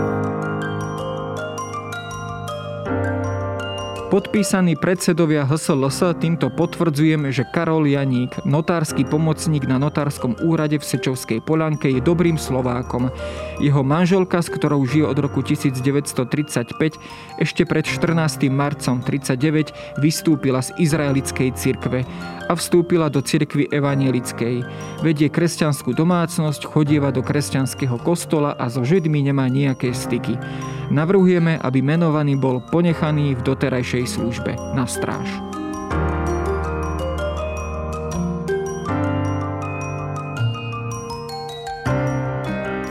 [4.11, 11.39] Podpísaní predsedovia HSLS týmto potvrdzujeme, že Karol Janík, notársky pomocník na notárskom úrade v Sečovskej
[11.39, 13.15] Polanke, je dobrým Slovákom.
[13.63, 16.75] Jeho manželka, s ktorou žije od roku 1935,
[17.39, 18.51] ešte pred 14.
[18.51, 22.03] marcom 39 vystúpila z izraelickej cirkve
[22.51, 24.67] a vstúpila do cirkvy evanielickej.
[25.07, 30.35] Vedie kresťanskú domácnosť, chodieva do kresťanského kostola a so Židmi nemá nejaké styky.
[30.91, 35.29] Navrhujeme, aby menovaný bol ponechaný v doterajšej službe na stráž.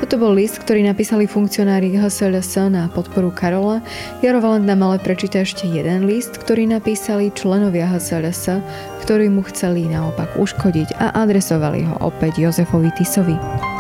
[0.10, 3.78] Toto bol list, ktorý napísali funkcionári HSLS na podporu Karola.
[4.26, 8.58] Jaro Valent ale prečíta ešte jeden list, ktorý napísali členovia HSLS,
[9.06, 13.79] ktorí mu chceli naopak uškodiť a adresovali ho opäť Jozefovi Tisovi.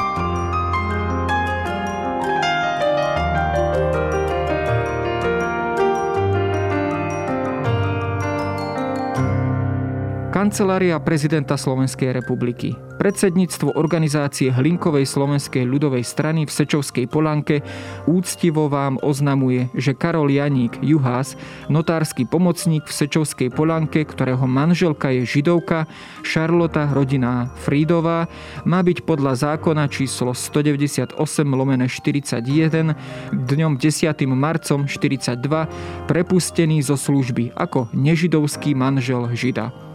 [10.50, 12.74] Kancelária prezidenta Slovenskej republiky.
[12.98, 17.62] Predsedníctvo organizácie Hlinkovej slovenskej ľudovej strany v Sečovskej Polanke
[18.10, 21.38] úctivo vám oznamuje, že Karol Janík Juhás,
[21.70, 25.86] notársky pomocník v Sečovskej Polanke, ktorého manželka je židovka,
[26.26, 28.26] Šarlota rodina Frídová,
[28.66, 31.14] má byť podľa zákona číslo 198
[31.46, 32.98] lomene 41
[33.38, 33.86] dňom 10.
[34.34, 39.89] marcom 42 prepustený zo služby ako nežidovský manžel Žida.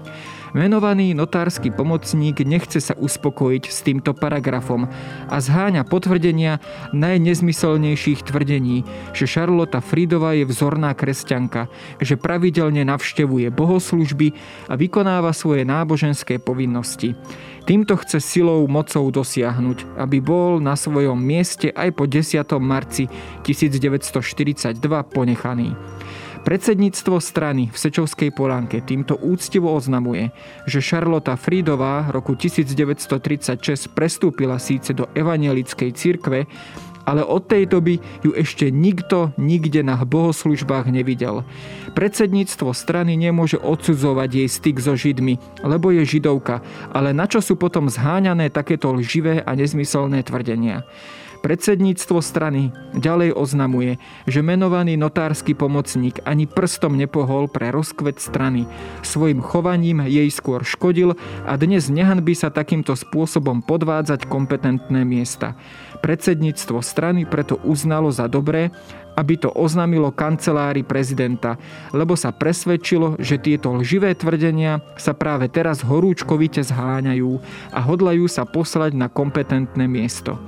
[0.54, 4.86] Venovaný notársky pomocník nechce sa uspokojiť s týmto paragrafom
[5.26, 6.62] a zháňa potvrdenia
[6.94, 11.66] najnezmyselnejších tvrdení, že Charlotta Frídová je vzorná kresťanka,
[11.98, 14.30] že pravidelne navštevuje bohoslužby
[14.70, 17.18] a vykonáva svoje náboženské povinnosti.
[17.66, 22.46] Týmto chce silou mocou dosiahnuť, aby bol na svojom mieste aj po 10.
[22.62, 23.10] marci
[23.42, 24.78] 1942
[25.10, 25.74] ponechaný.
[26.44, 30.28] Predsedníctvo strany v Sečovskej Polánke týmto úctivo oznamuje,
[30.68, 36.44] že Šarlota Frídová roku 1936 prestúpila síce do evangelickej cirkve,
[37.08, 41.48] ale od tej doby ju ešte nikto nikde na bohoslužbách nevidel.
[41.96, 46.60] Predsedníctvo strany nemôže odsudzovať jej styk so Židmi, lebo je židovka,
[46.92, 50.84] ale na čo sú potom zháňané takéto lživé a nezmyselné tvrdenia?
[51.44, 58.64] Predsedníctvo strany ďalej oznamuje, že menovaný notársky pomocník ani prstom nepohol pre rozkvet strany.
[59.04, 61.12] Svojim chovaním jej skôr škodil
[61.44, 65.52] a dnes nehanby sa takýmto spôsobom podvádzať kompetentné miesta.
[66.00, 68.72] Predsedníctvo strany preto uznalo za dobré,
[69.14, 71.60] aby to oznámilo kancelári prezidenta,
[71.92, 77.36] lebo sa presvedčilo, že tieto lživé tvrdenia sa práve teraz horúčkovite zháňajú
[77.70, 80.40] a hodlajú sa poslať na kompetentné miesto.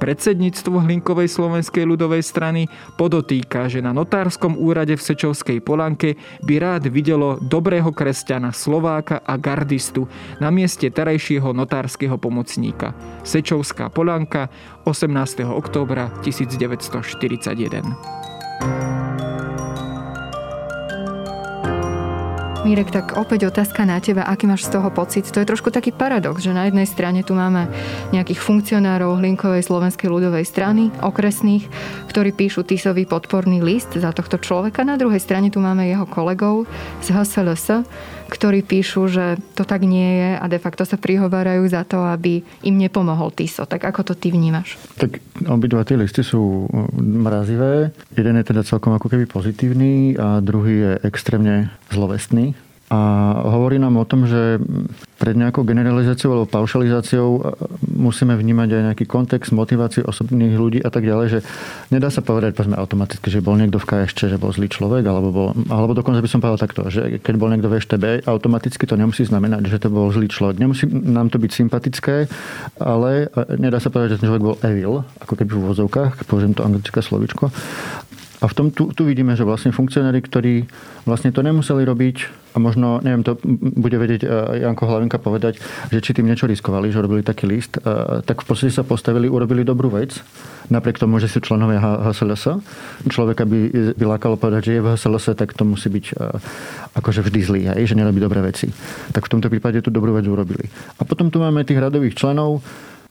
[0.00, 6.88] Predsedníctvo Hlinkovej slovenskej ľudovej strany podotýka, že na notárskom úrade v Sečovskej Polanke by rád
[6.88, 10.08] videlo dobrého kresťana, Slováka a gardistu
[10.40, 12.96] na mieste terajšieho notárskeho pomocníka.
[13.28, 14.48] Sečovská Polanka
[14.88, 15.44] 18.
[15.44, 17.84] októbra 1941.
[22.60, 25.24] Mirek, tak opäť otázka na teba, aký máš z toho pocit?
[25.32, 27.72] To je trošku taký paradox, že na jednej strane tu máme
[28.12, 31.64] nejakých funkcionárov Hlinkovej slovenskej ľudovej strany, okresných,
[32.12, 34.84] ktorí píšu Tisový podporný list za tohto človeka.
[34.84, 36.68] Na druhej strane tu máme jeho kolegov
[37.00, 37.80] z HSLS,
[38.30, 42.46] ktorí píšu, že to tak nie je a de facto sa prihovárajú za to, aby
[42.62, 43.66] im nepomohol Tiso.
[43.66, 44.78] Tak ako to ty vnímaš?
[44.94, 45.18] Tak
[45.50, 47.90] obidva tie listy sú mrazivé.
[48.14, 52.54] Jeden je teda celkom ako keby pozitívny a druhý je extrémne zlovestný.
[52.90, 53.00] A
[53.46, 54.58] hovorí nám o tom, že
[55.14, 57.40] pred nejakou generalizáciou alebo paušalizáciou e,
[57.86, 61.38] musíme vnímať aj nejaký kontext, motiváciu osobných ľudí a tak ďalej, že
[61.94, 65.28] nedá sa povedať povedzme automaticky, že bol niekto v KSČ, že bol zlý človek, alebo,
[65.30, 68.98] bol, alebo dokonca by som povedal takto, že keď bol niekto v EŠTB, automaticky to
[68.98, 70.58] nemusí znamenať, že to bol zlý človek.
[70.58, 72.26] Nemusí nám to byť sympatické,
[72.82, 76.58] ale e, nedá sa povedať, že ten človek bol evil, ako keby v úvozovkách, použijem
[76.58, 77.54] to anglické slovičko.
[78.40, 80.64] A v tom tu, tu vidíme, že vlastne funkcionári, ktorí
[81.04, 82.16] vlastne to nemuseli robiť
[82.50, 83.36] a možno, neviem, to
[83.76, 84.28] bude vedieť e,
[84.64, 85.60] Janko Hlavinka povedať,
[85.92, 87.84] že či tým niečo riskovali, že robili taký list, e,
[88.24, 90.18] tak v podstate sa postavili, urobili dobrú vec,
[90.72, 92.58] napriek tomu, že sú členovia HSLS.
[93.06, 96.14] Človeka by, by lákalo povedať, že je v HSLS, tak to musí byť e,
[96.96, 98.72] akože vždy zlý, hej, že nerobí dobré veci.
[99.14, 100.66] Tak v tomto prípade tú dobrú vec urobili.
[100.98, 102.64] A potom tu máme tých radových členov,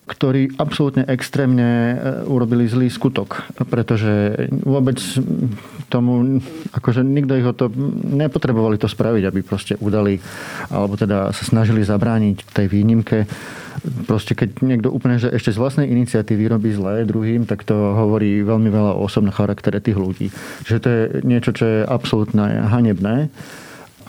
[0.10, 1.96] ktorí absolútne extrémne e,
[2.26, 4.34] urobili zlý skutok, pretože
[4.66, 4.98] vôbec
[5.94, 6.42] tomu,
[6.74, 7.70] akože nikto ich o to,
[8.10, 10.18] nepotrebovali to spraviť, aby proste udali,
[10.74, 13.30] alebo teda sa snažili zabrániť tej výnimke.
[14.10, 18.42] Proste keď niekto úplne, že ešte z vlastnej iniciatívy robí zlé druhým, tak to hovorí
[18.42, 20.28] veľmi veľa o osobnom charaktere tých ľudí.
[20.68, 23.30] Že to je niečo, čo je absolútne hanebné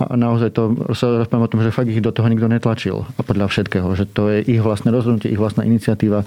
[0.07, 3.05] a naozaj to sa rozprávam o tom, že fakt ich do toho nikto netlačil.
[3.17, 6.25] A podľa všetkého, že to je ich vlastné rozhodnutie, ich vlastná iniciatíva.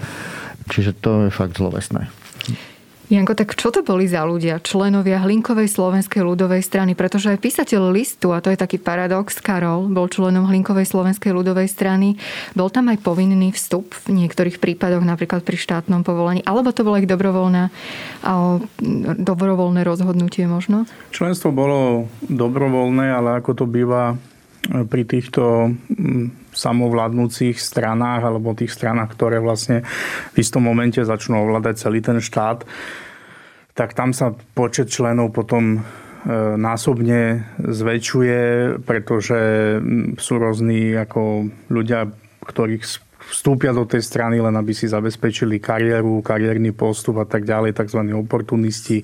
[0.70, 2.08] Čiže to je fakt zlovesné.
[3.12, 6.96] Janko, tak čo to boli za ľudia, členovia Hlinkovej slovenskej ľudovej strany?
[6.96, 11.68] Pretože aj písateľ listu, a to je taký paradox, Karol bol členom Hlinkovej slovenskej ľudovej
[11.68, 12.16] strany,
[12.56, 16.96] bol tam aj povinný vstup v niektorých prípadoch, napríklad pri štátnom povolení, alebo to bolo
[16.96, 17.68] ich dobrovoľné,
[19.20, 20.88] dobrovoľné rozhodnutie možno?
[21.12, 24.16] Členstvo bolo dobrovoľné, ale ako to býva
[24.64, 25.76] pri týchto
[26.54, 29.82] samovládnúcich stranách alebo tých stranách, ktoré vlastne
[30.32, 32.64] v istom momente začnú ovládať celý ten štát,
[33.74, 35.80] tak tam sa počet členov potom e,
[36.54, 38.42] násobne zväčšuje,
[38.86, 39.40] pretože
[40.16, 42.06] sú rôzni ako ľudia,
[42.46, 42.84] ktorých
[43.24, 48.00] vstúpia do tej strany len aby si zabezpečili kariéru, kariérny postup a tak ďalej, tzv.
[48.14, 49.02] oportunisti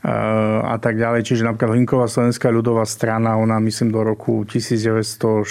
[0.00, 1.28] a tak ďalej.
[1.28, 5.44] Čiže napríklad Hlinková slovenská ľudová strana, ona myslím do roku 1943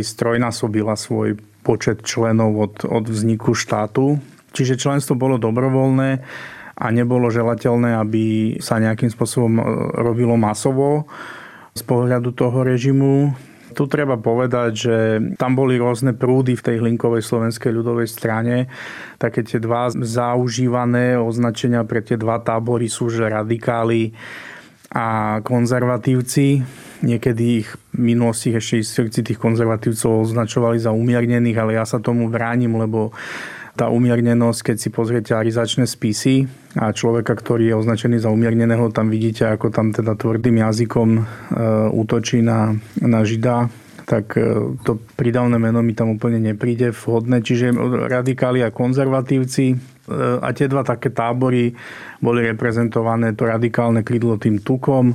[0.00, 4.16] strojnásobila svoj počet členov od, od vzniku štátu.
[4.56, 6.24] Čiže členstvo bolo dobrovoľné
[6.78, 9.62] a nebolo želateľné, aby sa nejakým spôsobom e,
[10.00, 11.04] robilo masovo
[11.76, 13.36] z pohľadu toho režimu
[13.78, 14.96] tu treba povedať, že
[15.38, 18.66] tam boli rôzne prúdy v tej hlinkovej slovenskej ľudovej strane.
[19.22, 24.18] Také tie dva zaužívané označenia pre tie dva tábory sú, že radikáli
[24.90, 26.66] a konzervatívci.
[27.06, 32.26] niekedy ich v minulosti ešte historici tých konzervatívcov označovali za umiernených, ale ja sa tomu
[32.26, 33.14] bránim, lebo
[33.78, 39.10] tá umiernenosť, keď si pozriete arizačné spisy a človeka, ktorý je označený za umierneného, tam
[39.10, 41.20] vidíte, ako tam teda tvrdým jazykom e,
[41.90, 43.66] útočí na, na Žida,
[44.06, 47.42] tak e, to pridavné meno mi tam úplne nepríde vhodné.
[47.42, 47.74] Čiže
[48.06, 51.76] radikáli a konzervatívci E, a tie dva také tábory
[52.18, 55.12] boli reprezentované, to radikálne krydlo tým tukom,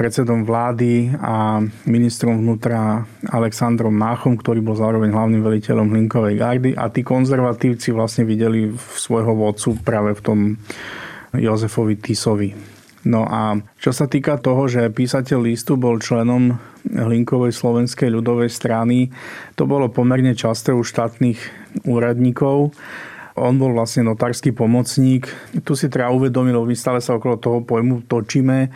[0.00, 6.88] predsedom vlády a ministrom vnútra Alexandrom Máchom, ktorý bol zároveň hlavným veliteľom Hlinkovej gardy a
[6.88, 10.38] tí konzervatívci vlastne videli svojho vodcu práve v tom
[11.36, 12.56] Jozefovi Tisovi.
[13.04, 16.56] No a čo sa týka toho, že písateľ listu bol členom
[16.88, 19.12] Hlinkovej slovenskej ľudovej strany,
[19.52, 21.36] to bolo pomerne časté u štátnych
[21.84, 22.72] úradníkov
[23.40, 25.24] on bol vlastne notársky pomocník.
[25.64, 28.68] Tu si treba uvedomiť, lebo my stále sa okolo toho pojmu točíme.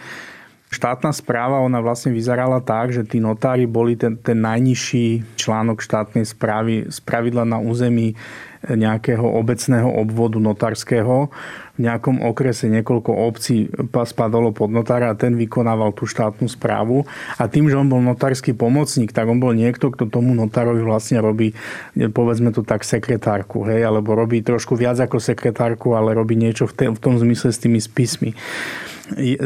[0.75, 6.27] Štátna správa, ona vlastne vyzerala tak, že tí notári boli ten, ten najnižší článok štátnej
[6.27, 8.19] správy, spravidla na území
[8.67, 11.29] nejakého obecného obvodu notárskeho
[11.75, 17.03] v nejakom okrese niekoľko obcí spadalo pod notára a ten vykonával tú štátnu správu.
[17.35, 21.19] A tým, že on bol notársky pomocník, tak on bol niekto, kto tomu notárovi vlastne
[21.19, 21.53] robí,
[21.95, 26.95] povedzme to tak, sekretárku, hej, alebo robí trošku viac ako sekretárku, ale robí niečo v,
[26.95, 28.33] v tom zmysle s tými spismi.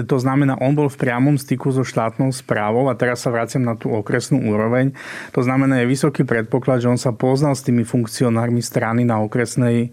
[0.07, 3.75] To znamená, on bol v priamom styku so štátnou správou a teraz sa vraciam na
[3.75, 4.95] tú okresnú úroveň.
[5.35, 9.91] To znamená, je vysoký predpoklad, že on sa poznal s tými funkcionármi strany na okresnej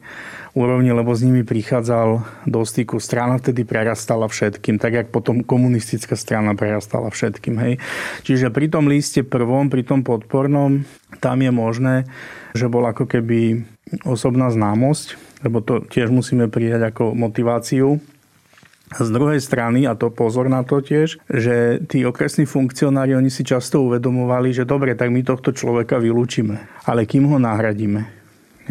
[0.53, 2.09] úrovni, lebo s nimi prichádzal
[2.45, 3.01] do styku.
[3.01, 7.55] Strana vtedy prerastala všetkým, tak jak potom komunistická strana prerastala všetkým.
[7.57, 7.73] Hej.
[8.21, 10.85] Čiže pri tom liste prvom, pri tom podpornom,
[11.19, 11.95] tam je možné,
[12.53, 13.65] že bol ako keby
[14.05, 17.97] osobná známosť, lebo to tiež musíme prijať ako motiváciu.
[18.95, 23.43] Z druhej strany, a to pozor na to tiež, že tí okresní funkcionári, oni si
[23.43, 28.07] často uvedomovali, že dobre, tak my tohto človeka vylúčime, ale kým ho nahradíme?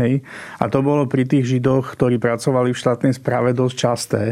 [0.00, 0.24] Hej?
[0.58, 4.22] A to bolo pri tých židoch, ktorí pracovali v štátnej správe dosť časté,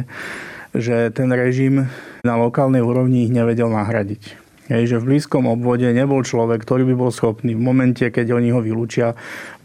[0.73, 1.87] že ten režim
[2.25, 4.41] na lokálnej úrovni ich nevedel nahradiť.
[4.73, 8.49] Hej, že v blízkom obvode nebol človek, ktorý by bol schopný v momente, keď oni
[8.55, 9.13] ho vylúčia,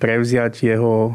[0.04, 1.12] prevziať jeho e,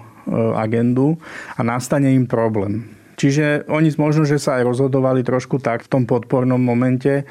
[0.57, 1.21] agendu
[1.59, 3.02] a nastane im problém.
[3.23, 7.23] Čiže oni možno, že sa aj rozhodovali trošku tak v tom podpornom momente,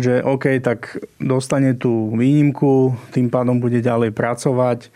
[0.00, 4.88] že OK, tak dostane tú výnimku, tým pádom bude ďalej pracovať,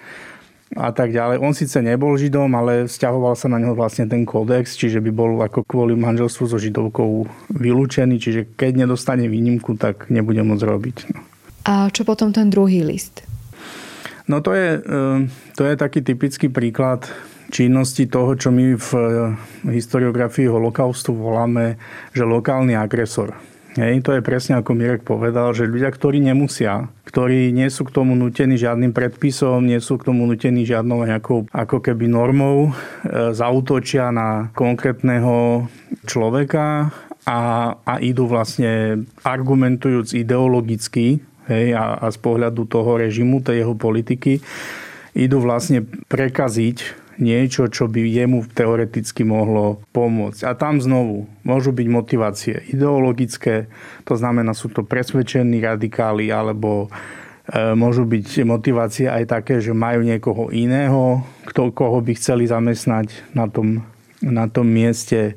[0.77, 1.41] a tak ďalej.
[1.41, 5.41] On síce nebol židom, ale vzťahoval sa na neho vlastne ten kódex, čiže by bol
[5.41, 10.97] ako kvôli manželstvu so židovkou vylúčený, čiže keď nedostane výnimku, tak nebude môcť robiť.
[11.13, 11.21] No.
[11.69, 13.25] A čo potom ten druhý list?
[14.29, 15.25] No to je, e,
[15.57, 17.09] to je taký typický príklad
[17.49, 18.91] činnosti toho, čo my v
[19.69, 21.81] historiografii holokaustu voláme,
[22.13, 23.37] že lokálny agresor.
[23.79, 27.95] Hej, to je presne ako Mirek povedal, že ľudia, ktorí nemusia, ktorí nie sú k
[27.95, 32.75] tomu nutení žiadnym predpisom, nie sú k tomu nutení žiadnou nejakou ako keby normou,
[33.07, 35.71] e, zautočia na konkrétneho
[36.11, 36.91] človeka
[37.23, 37.41] a,
[37.79, 44.43] a idú vlastne argumentujúc ideologicky hej, a, a z pohľadu toho režimu, tej jeho politiky,
[45.15, 50.47] idú vlastne prekaziť niečo, čo by jemu teoreticky mohlo pomôcť.
[50.47, 53.67] A tam znovu môžu byť motivácie ideologické,
[54.07, 60.07] to znamená, sú to presvedčení radikáli, alebo e, môžu byť motivácie aj také, že majú
[60.07, 63.83] niekoho iného, kto, koho by chceli zamestnať na tom,
[64.23, 65.35] na tom mieste.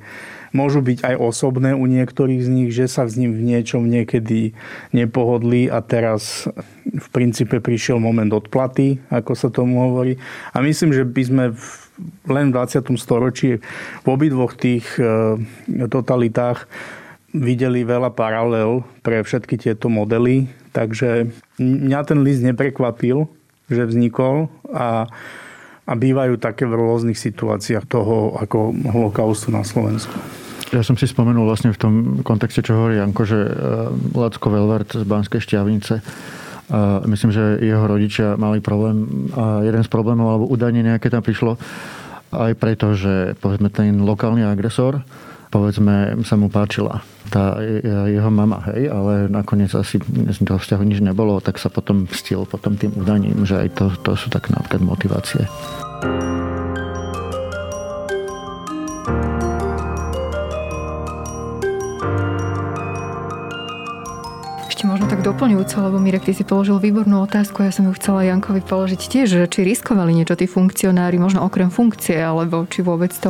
[0.52, 4.52] Môžu byť aj osobné u niektorých z nich, že sa s ním v niečom niekedy
[4.92, 6.48] nepohodli a teraz
[6.88, 10.20] v princípe prišiel moment odplaty, ako sa tomu hovorí.
[10.52, 11.82] A myslím, že by sme v
[12.26, 12.98] len v 20.
[12.98, 13.62] storočí
[14.02, 15.38] v obidvoch tých e,
[15.86, 16.66] totalitách
[17.32, 23.30] videli veľa paralel pre všetky tieto modely, takže mňa ten list neprekvapil,
[23.72, 25.08] že vznikol a,
[25.88, 30.41] a bývajú také v rôznych situáciách toho ako holokaustu na Slovensku.
[30.72, 31.94] Ja som si spomenul vlastne v tom
[32.24, 33.52] kontexte, čo hovorí Janko, že e,
[34.16, 36.00] Lacko Velvert z Banskej šťavnice
[37.04, 41.60] myslím, že jeho rodičia mali problém a jeden z problémov, alebo údajne nejaké tam prišlo
[42.32, 45.04] aj preto, že povedzme ten lokálny agresor
[45.52, 47.60] povedzme, sa mu páčila tá
[48.08, 50.00] jeho mama, hej, ale nakoniec asi
[50.32, 53.86] z toho vzťahu nič nebolo, tak sa potom stil potom tým údaním, že aj to,
[54.00, 55.44] to sú tak napríklad motivácie.
[65.22, 69.46] Doplňujúco, lebo Mirek, ty si položil výbornú otázku, ja som ju chcela Jankovi položiť tiež,
[69.54, 73.30] či riskovali niečo tí funkcionári, možno okrem funkcie, alebo či vôbec to?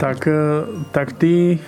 [0.00, 0.64] Tak, e,
[0.96, 1.60] tak tí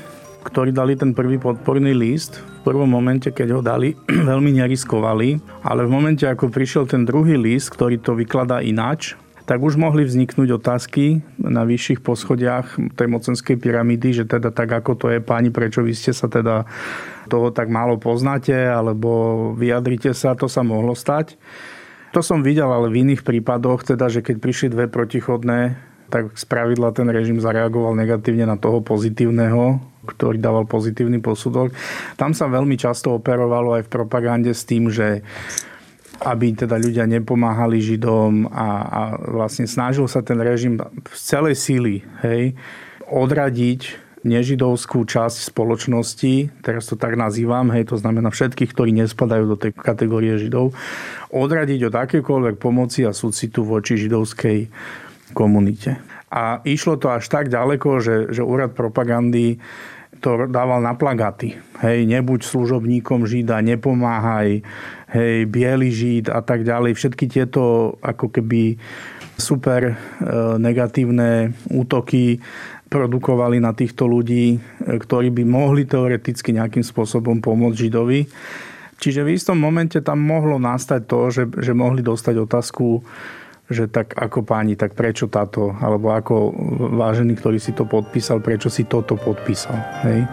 [0.47, 3.99] ktorí dali ten prvý podporný list, v prvom momente, keď ho dali,
[4.31, 9.63] veľmi neriskovali, ale v momente, ako prišiel ten druhý list, ktorý to vykladá ináč, tak
[9.63, 15.07] už mohli vzniknúť otázky na vyšších poschodiach tej mocenskej pyramídy, že teda tak ako to
[15.15, 16.67] je, páni, prečo vy ste sa teda
[17.31, 21.39] toho tak málo poznáte, alebo vyjadrite sa, to sa mohlo stať.
[22.11, 25.79] To som videl ale v iných prípadoch, teda, že keď prišli dve protichodné,
[26.11, 31.75] tak spravidla ten režim zareagoval negatívne na toho pozitívneho, ktorý dával pozitívny posudok.
[32.15, 35.27] Tam sa veľmi často operovalo aj v propagande s tým, že
[36.23, 40.81] aby teda ľudia nepomáhali Židom a, a vlastne snažil sa ten režim
[41.13, 42.57] z celej síly hej,
[43.05, 49.57] odradiť nežidovskú časť spoločnosti, teraz to tak nazývam, hej, to znamená všetkých, ktorí nespadajú do
[49.57, 50.75] tej kategórie Židov,
[51.31, 54.67] odradiť od akékoľvek pomoci a súcitu voči židovskej
[55.31, 56.03] komunite.
[56.27, 59.63] A išlo to až tak ďaleko, že, že úrad propagandy
[60.21, 61.57] to dával na plagaty.
[61.81, 64.65] Hej, nebuď služobníkom Žida, nepomáhaj,
[65.13, 66.97] hej, biely Žid a tak ďalej.
[66.97, 68.81] Všetky tieto ako keby
[69.37, 69.95] super e,
[70.57, 72.41] negatívne útoky
[72.89, 74.59] produkovali na týchto ľudí, e,
[74.97, 78.21] ktorí by mohli teoreticky nejakým spôsobom pomôcť Židovi.
[78.97, 83.05] Čiže v istom momente tam mohlo nastať to, že, že mohli dostať otázku,
[83.67, 86.55] že tak ako páni, tak prečo táto, alebo ako
[86.95, 89.77] vážený, ktorý si to podpísal, prečo si toto podpísal.
[90.07, 90.27] Hej?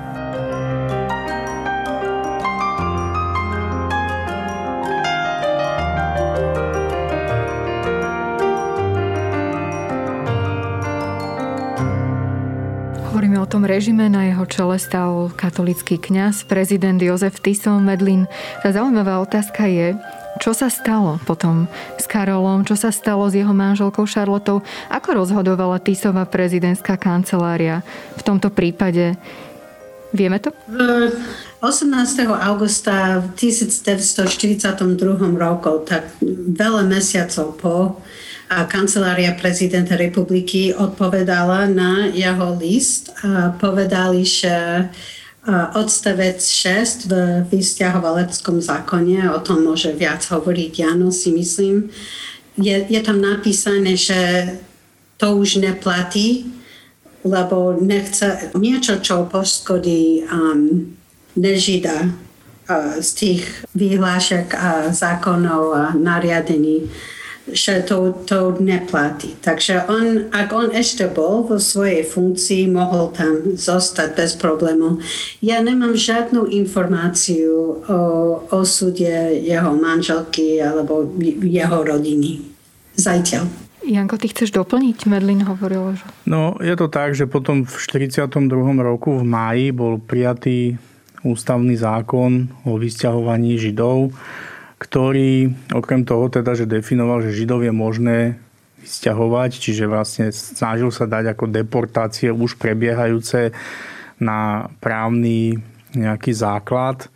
[13.53, 18.25] tom režime na jeho čele stal katolický kňaz, prezident Jozef Tiso Medlin.
[18.65, 19.93] Tá zaujímavá otázka je,
[20.43, 24.59] čo sa stalo potom s Karolom, čo sa stalo s jeho manželkou Šarlotou,
[24.91, 27.79] ako rozhodovala Tisová prezidentská kancelária
[28.19, 29.15] v tomto prípade.
[30.11, 30.51] Vieme to?
[31.63, 31.63] 18.
[32.27, 34.83] augusta v 1942
[35.39, 36.11] roku, tak
[36.51, 37.75] veľa mesiacov po
[38.51, 44.51] a kancelária prezidenta republiky odpovedala na jeho list a povedali, že
[45.51, 47.13] odstavec 6 v
[47.51, 51.91] vysťahovaleckom zákone, o tom môže viac hovoriť Jano, si myslím,
[52.55, 54.19] je, je tam napísané, že
[55.19, 56.47] to už neplatí,
[57.23, 60.95] lebo nechce niečo, čo poškodí um,
[61.35, 63.43] nežida uh, z tých
[63.75, 66.87] výhlášek a zákonov a nariadení
[67.51, 69.35] že to, to neplatí.
[69.43, 75.03] Takže on, ak on ešte bol vo svojej funkcii, mohol tam zostať bez problémov.
[75.43, 77.99] Ja nemám žiadnu informáciu o
[78.47, 81.03] osude jeho manželky alebo
[81.43, 82.47] jeho rodiny.
[82.95, 83.63] Zajťaľ.
[83.83, 85.11] Janko, ty chceš doplniť?
[85.11, 86.07] Medlin hovoril, že...
[86.23, 88.39] No, je to tak, že potom v 42.
[88.79, 90.79] roku v máji bol prijatý
[91.27, 94.15] ústavný zákon o vysťahovaní Židov
[94.83, 98.17] ktorý okrem toho teda, že definoval, že Židov je možné
[98.83, 103.55] vysťahovať, čiže vlastne snažil sa dať ako deportácie už prebiehajúce
[104.19, 105.55] na právny
[105.95, 107.07] nejaký základ,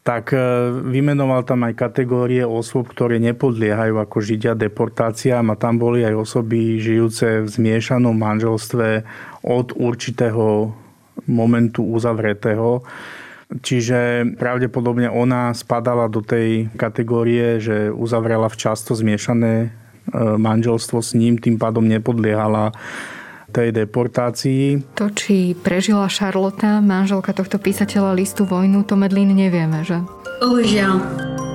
[0.00, 0.40] tak e,
[0.88, 6.80] vymenoval tam aj kategórie osôb, ktoré nepodliehajú ako Židia deportáciám a tam boli aj osoby
[6.80, 9.04] žijúce v zmiešanom manželstve
[9.44, 10.72] od určitého
[11.28, 12.80] momentu uzavretého.
[13.48, 19.68] Čiže pravdepodobne ona spadala do tej kategórie, že uzavrela včasto zmiešané e,
[20.36, 22.76] manželstvo s ním, tým pádom nepodliehala
[23.48, 24.92] tej deportácii.
[25.00, 30.04] To, či prežila Charlotta, manželka tohto písateľa listu vojnu, to Medlín nevieme, že?
[30.44, 31.47] Bohužiaľ.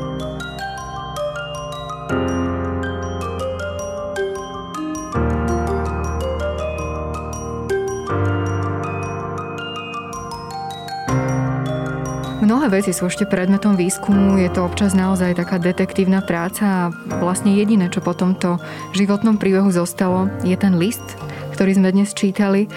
[12.64, 17.52] Mnohé veci sú ešte predmetom výskumu, je to občas naozaj taká detektívna práca a vlastne
[17.52, 18.56] jediné, čo po tomto
[18.96, 21.04] životnom príbehu zostalo, je ten list,
[21.52, 22.72] ktorý sme dnes čítali.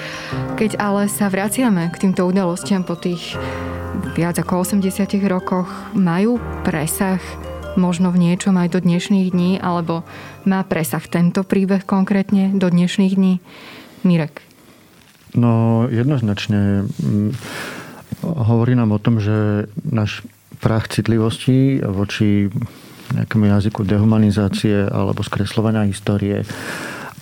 [0.59, 3.39] Keď ale sa vraciame k týmto udalostiam po tých
[4.19, 4.91] viac ako 80
[5.31, 7.23] rokoch, majú presah
[7.79, 10.03] možno v niečom aj do dnešných dní, alebo
[10.43, 13.39] má presah tento príbeh konkrétne do dnešných dní?
[14.03, 14.43] Mirek.
[15.39, 16.91] No jednoznačne
[18.27, 20.27] hovorí nám o tom, že náš
[20.59, 22.51] prach citlivosti voči
[23.15, 26.43] nejakému jazyku dehumanizácie alebo skreslovania histórie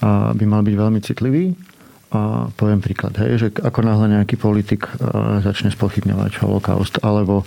[0.00, 1.44] by mal byť veľmi citlivý.
[2.14, 4.86] A poviem príklad, hej, že ako náhle nejaký politik
[5.42, 7.42] začne spochybňovať holokaust alebo,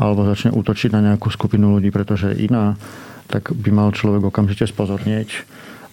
[0.00, 2.80] alebo začne útočiť na nejakú skupinu ľudí, pretože iná,
[3.28, 5.44] tak by mal človek okamžite spozornieť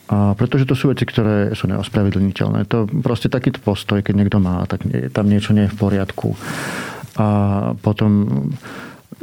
[0.08, 2.64] A pretože to sú veci, ktoré sú neospravedlniteľné.
[2.72, 6.40] To proste takýto postoj, keď niekto má, tak tam niečo nie je v poriadku.
[7.20, 7.28] A
[7.84, 8.10] potom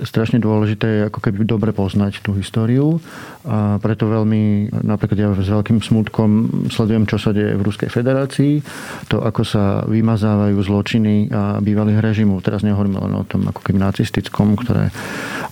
[0.03, 2.99] strašne dôležité ako keby dobre poznať tú históriu
[3.47, 6.31] a preto veľmi, napríklad ja s veľkým smutkom
[6.73, 8.59] sledujem, čo sa deje v Ruskej federácii,
[9.07, 12.43] to ako sa vymazávajú zločiny a bývalých režimov.
[12.43, 14.91] Teraz nehovorím len o tom ako keby nacistickom, ktoré,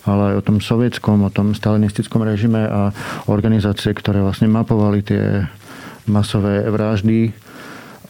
[0.08, 2.90] ale aj o tom sovietskom, o tom stalinistickom režime a
[3.30, 5.46] organizácie, ktoré vlastne mapovali tie
[6.10, 7.30] masové vraždy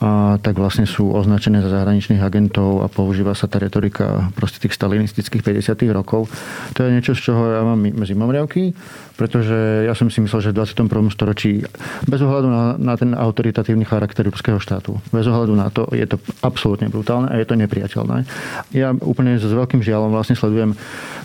[0.02, 4.74] a tak vlastne sú označené za zahraničných agentov a používa sa tá retorika proste tých
[4.74, 5.78] stalinistických 50.
[5.94, 6.26] rokov.
[6.74, 8.74] To je niečo, z čoho ja mám medzi momriavky
[9.14, 10.88] pretože ja som si myslel, že v 21.
[11.12, 11.62] storočí,
[12.08, 16.16] bez ohľadu na, na ten autoritatívny charakter ruského štátu, bez ohľadu na to, je to
[16.40, 18.24] absolútne brutálne a je to nepriateľné.
[18.72, 20.72] Ja úplne s veľkým žiaľom vlastne sledujem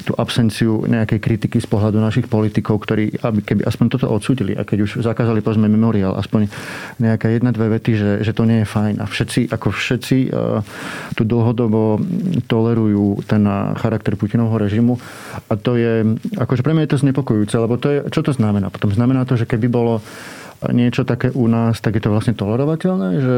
[0.04, 4.64] tú absenciu nejakej kritiky z pohľadu našich politikov, ktorí, aby keby aspoň toto odsúdili a
[4.64, 6.48] keď už zakázali povedzme memoriál, aspoň
[7.00, 9.04] nejaká jedna, dve vety, že, že to nie je fajn.
[9.04, 10.64] A všetci, ako všetci uh,
[11.16, 12.00] tu dlhodobo
[12.48, 13.44] tolerujú ten
[13.80, 15.00] charakter Putinovho režimu
[15.48, 18.70] a to je, akože pre mňa je to znepokojujúce, lebo to je, čo to znamená?
[18.74, 20.02] Potom znamená to, že keby bolo
[20.74, 23.36] niečo také u nás, tak je to vlastne tolerovateľné, že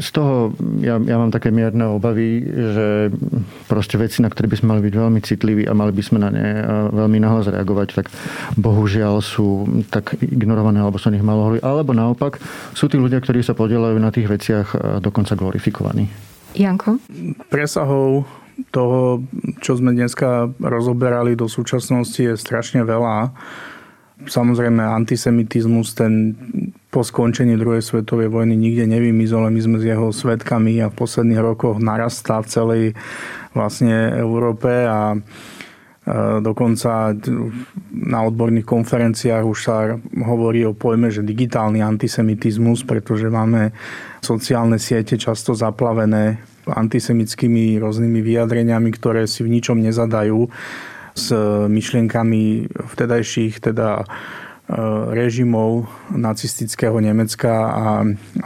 [0.00, 3.12] z toho ja, ja mám také mierne obavy, že
[3.68, 6.32] proste veci, na ktoré by sme mali byť veľmi citliví a mali by sme na
[6.32, 8.06] ne veľmi nahlas reagovať, tak
[8.56, 11.52] bohužiaľ sú tak ignorované, alebo sa nich malo.
[11.60, 12.40] Alebo naopak
[12.72, 16.08] sú tí ľudia, ktorí sa podielajú na tých veciach dokonca glorifikovaní.
[16.56, 16.96] Janko?
[17.52, 18.24] Presahov
[18.72, 19.20] toho,
[19.60, 23.36] čo sme dneska rozoberali do súčasnosti, je strašne veľa.
[24.22, 26.34] Samozrejme, antisemitizmus, ten
[26.88, 31.42] po skončení druhej svetovej vojny nikde nevymizol, my sme s jeho svetkami a v posledných
[31.42, 32.84] rokoch narastá v celej
[33.52, 35.20] vlastne Európe a
[36.42, 37.14] Dokonca
[37.94, 39.94] na odborných konferenciách už sa
[40.26, 43.70] hovorí o pojme, že digitálny antisemitizmus, pretože máme
[44.18, 50.46] sociálne siete často zaplavené antisemickými rôznymi vyjadreniami, ktoré si v ničom nezadajú
[51.12, 51.28] s
[51.68, 54.04] myšlienkami vtedajších teda e,
[55.12, 57.86] režimov nacistického Nemecka a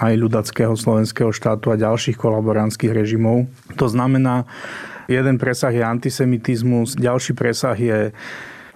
[0.03, 3.47] aj ľudackého slovenského štátu a ďalších kolaborantských režimov.
[3.79, 4.51] To znamená,
[5.07, 8.11] jeden presah je antisemitizmus, ďalší presah je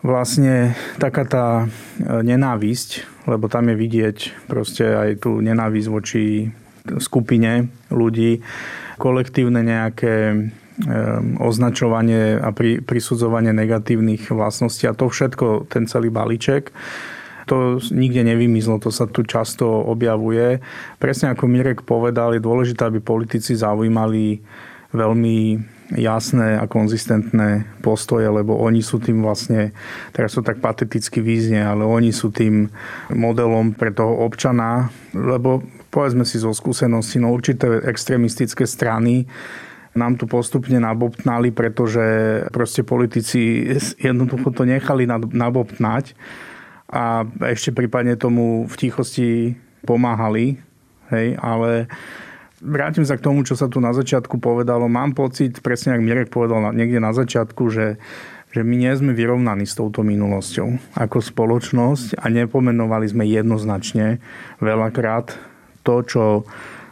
[0.07, 1.67] vlastne taká tá e,
[2.07, 6.25] nenávisť, lebo tam je vidieť proste aj tú nenávisť voči
[6.99, 8.41] skupine ľudí,
[9.01, 10.37] kolektívne nejaké
[11.41, 16.73] označovanie a prisudzovanie negatívnych vlastností a to všetko, ten celý balíček,
[17.45, 20.63] to nikde nevymizlo, to sa tu často objavuje.
[21.03, 24.41] Presne ako Mirek povedal, je dôležité, aby politici zaujímali
[24.95, 25.39] veľmi
[25.99, 29.75] jasné a konzistentné postoje, lebo oni sú tým vlastne,
[30.15, 32.71] teraz sú tak pateticky význe, ale oni sú tým
[33.11, 39.27] modelom pre toho občana, lebo povedzme si zo skúsenosti, no určité extrémistické strany
[39.91, 42.03] nám tu postupne nabobtnali, pretože
[42.55, 46.15] proste politici jednoducho to nechali nabobtnať
[46.91, 50.63] a ešte prípadne tomu v tichosti pomáhali,
[51.11, 51.91] hej, ale
[52.63, 54.87] vrátim sa k tomu, čo sa tu na začiatku povedalo.
[54.87, 57.99] Mám pocit, presne ako Mirek povedal niekde na začiatku, že
[58.51, 64.19] že my nie sme vyrovnaní s touto minulosťou ako spoločnosť a nepomenovali sme jednoznačne
[64.59, 65.50] veľakrát
[65.81, 66.23] to, čo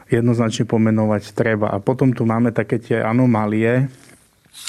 [0.09, 1.69] jednoznačne pomenovať treba.
[1.73, 3.89] A potom tu máme také tie anomálie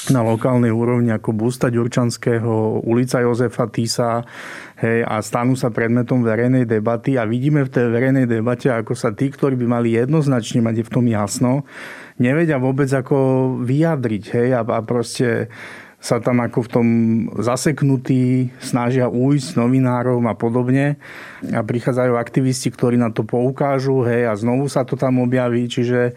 [0.08, 4.24] na lokálnej úrovni ako Busta Ďurčanského, ulica Jozefa Tisa
[4.80, 9.12] hej, a stanú sa predmetom verejnej debaty a vidíme v tej verejnej debate, ako sa
[9.12, 11.68] tí, ktorí by mali jednoznačne mať v tom jasno,
[12.16, 13.16] nevedia vôbec ako
[13.60, 15.52] vyjadriť hej, a, a proste
[16.00, 16.86] sa tam ako v tom
[17.36, 20.96] zaseknutí snažia újsť novinárom a podobne.
[21.44, 25.68] A prichádzajú aktivisti, ktorí na to poukážu, hej, a znovu sa to tam objaví.
[25.68, 26.16] Čiže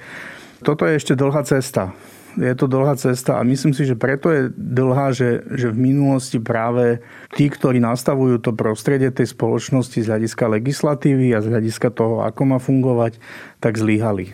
[0.64, 1.92] toto je ešte dlhá cesta.
[2.34, 6.42] Je to dlhá cesta a myslím si, že preto je dlhá, že, že v minulosti
[6.42, 6.98] práve
[7.38, 12.42] tí, ktorí nastavujú to prostredie tej spoločnosti z hľadiska legislatívy a z hľadiska toho, ako
[12.50, 13.22] má fungovať,
[13.62, 14.34] tak zlíhali.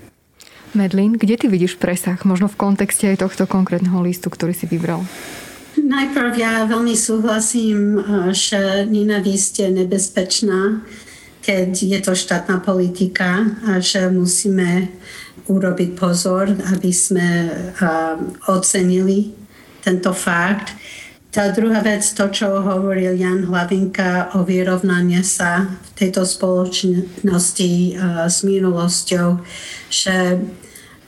[0.73, 5.05] Medlin, kde ty vidíš presah, možno v kontexte aj tohto konkrétneho listu, ktorý si vybral?
[5.79, 8.03] Najprv ja veľmi súhlasím, eh,
[8.35, 10.61] že nenavisť je nebezpečná,
[11.39, 14.91] keď je to štátna politika a že musíme
[15.49, 17.85] urobiť pozor, aby sme eh,
[18.51, 19.33] ocenili
[19.81, 20.75] tento fakt.
[21.29, 28.25] Tá druhá vec, to, čo hovoril Jan Hlavinka o vyrovnanie sa v tejto spoločnosti uh,
[28.25, 29.37] s minulosťou,
[29.93, 30.41] že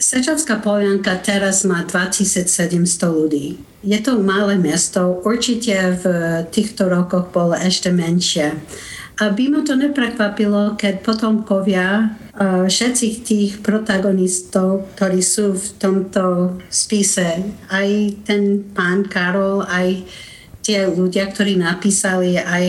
[0.02, 3.62] Sečovská Polianka teraz má 2700 ľudí.
[3.82, 6.06] Je to malé mesto, určite v
[6.54, 8.62] týchto rokoch bolo ešte menšie.
[9.22, 17.88] Aby ma to neprekvapilo, keď potomkovia všetkých tých protagonistov, ktorí sú v tomto spise, aj
[18.26, 20.02] ten pán Karol, aj
[20.66, 22.66] tie ľudia, ktorí napísali aj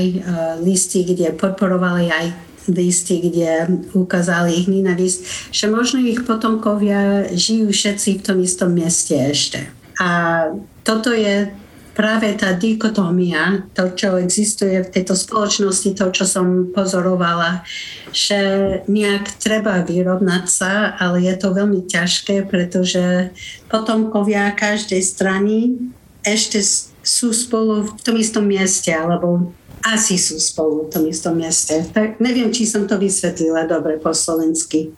[0.60, 2.26] listy, kde podporovali aj
[2.68, 9.16] listy, kde ukázali ich nenavisť, že možno ich potomkovia žijú všetci v tom istom mieste
[9.16, 9.72] ešte.
[9.98, 10.46] A
[10.84, 11.48] toto je
[11.92, 17.64] práve tá dikotómia, to, čo existuje v tejto spoločnosti, to, čo som pozorovala,
[18.12, 18.40] že
[18.88, 23.32] nejak treba vyrovnať sa, ale je to veľmi ťažké, pretože
[23.68, 25.76] potomkovia každej strany
[26.24, 26.60] ešte
[27.02, 31.82] sú spolu v tom istom mieste, alebo asi sú spolu v tom istom mieste.
[31.90, 34.94] Tak neviem, či som to vysvetlila dobre po slovensky.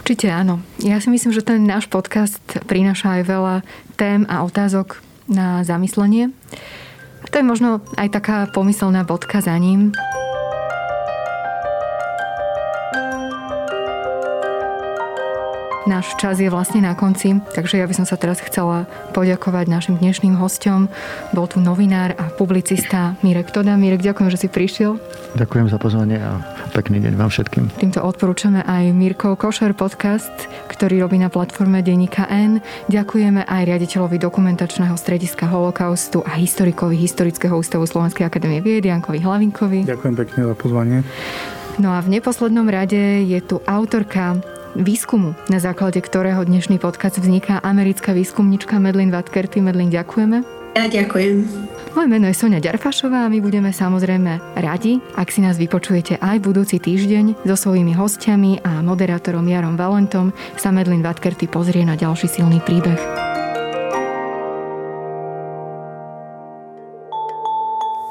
[0.00, 0.64] Určite áno.
[0.80, 3.54] Ja si myslím, že ten náš podcast prináša aj veľa
[4.00, 6.32] tém a otázok na zamyslenie.
[7.22, 9.92] A to je možno aj taká pomyselná bodka za ním.
[15.88, 18.84] Náš čas je vlastne na konci, takže ja by som sa teraz chcela
[19.16, 20.92] poďakovať našim dnešným hostom.
[21.32, 23.72] Bol tu novinár a publicista Mirek Toda.
[23.72, 25.00] Mirek, ďakujem, že si prišiel.
[25.40, 26.44] Ďakujem za pozvanie a
[26.76, 27.72] pekný deň vám všetkým.
[27.80, 30.28] Týmto odporúčame aj Mirkov Košer podcast,
[30.78, 32.62] ktorý robí na platforme Denika N.
[32.86, 39.90] Ďakujeme aj riaditeľovi dokumentačného strediska holokaustu a historikovi Historického ústavu Slovenskej akadémie vied Jankovi Hlavinkovi.
[39.90, 40.98] Ďakujem pekne za pozvanie.
[41.82, 44.38] No a v neposlednom rade je tu autorka
[44.78, 49.58] výskumu, na základe ktorého dnešný podcast vzniká americká výskumnička Medlin Vatkerty.
[49.58, 50.46] Medlin, ďakujeme.
[50.78, 51.42] Ja ďakujem.
[51.96, 56.36] Moje meno je Sonia Ďarfašová a my budeme samozrejme radi, ak si nás vypočujete aj
[56.44, 62.28] budúci týždeň so svojimi hostiami a moderátorom Jarom Valentom sa Medlin Vatkerty pozrie na ďalší
[62.28, 63.37] silný príbeh.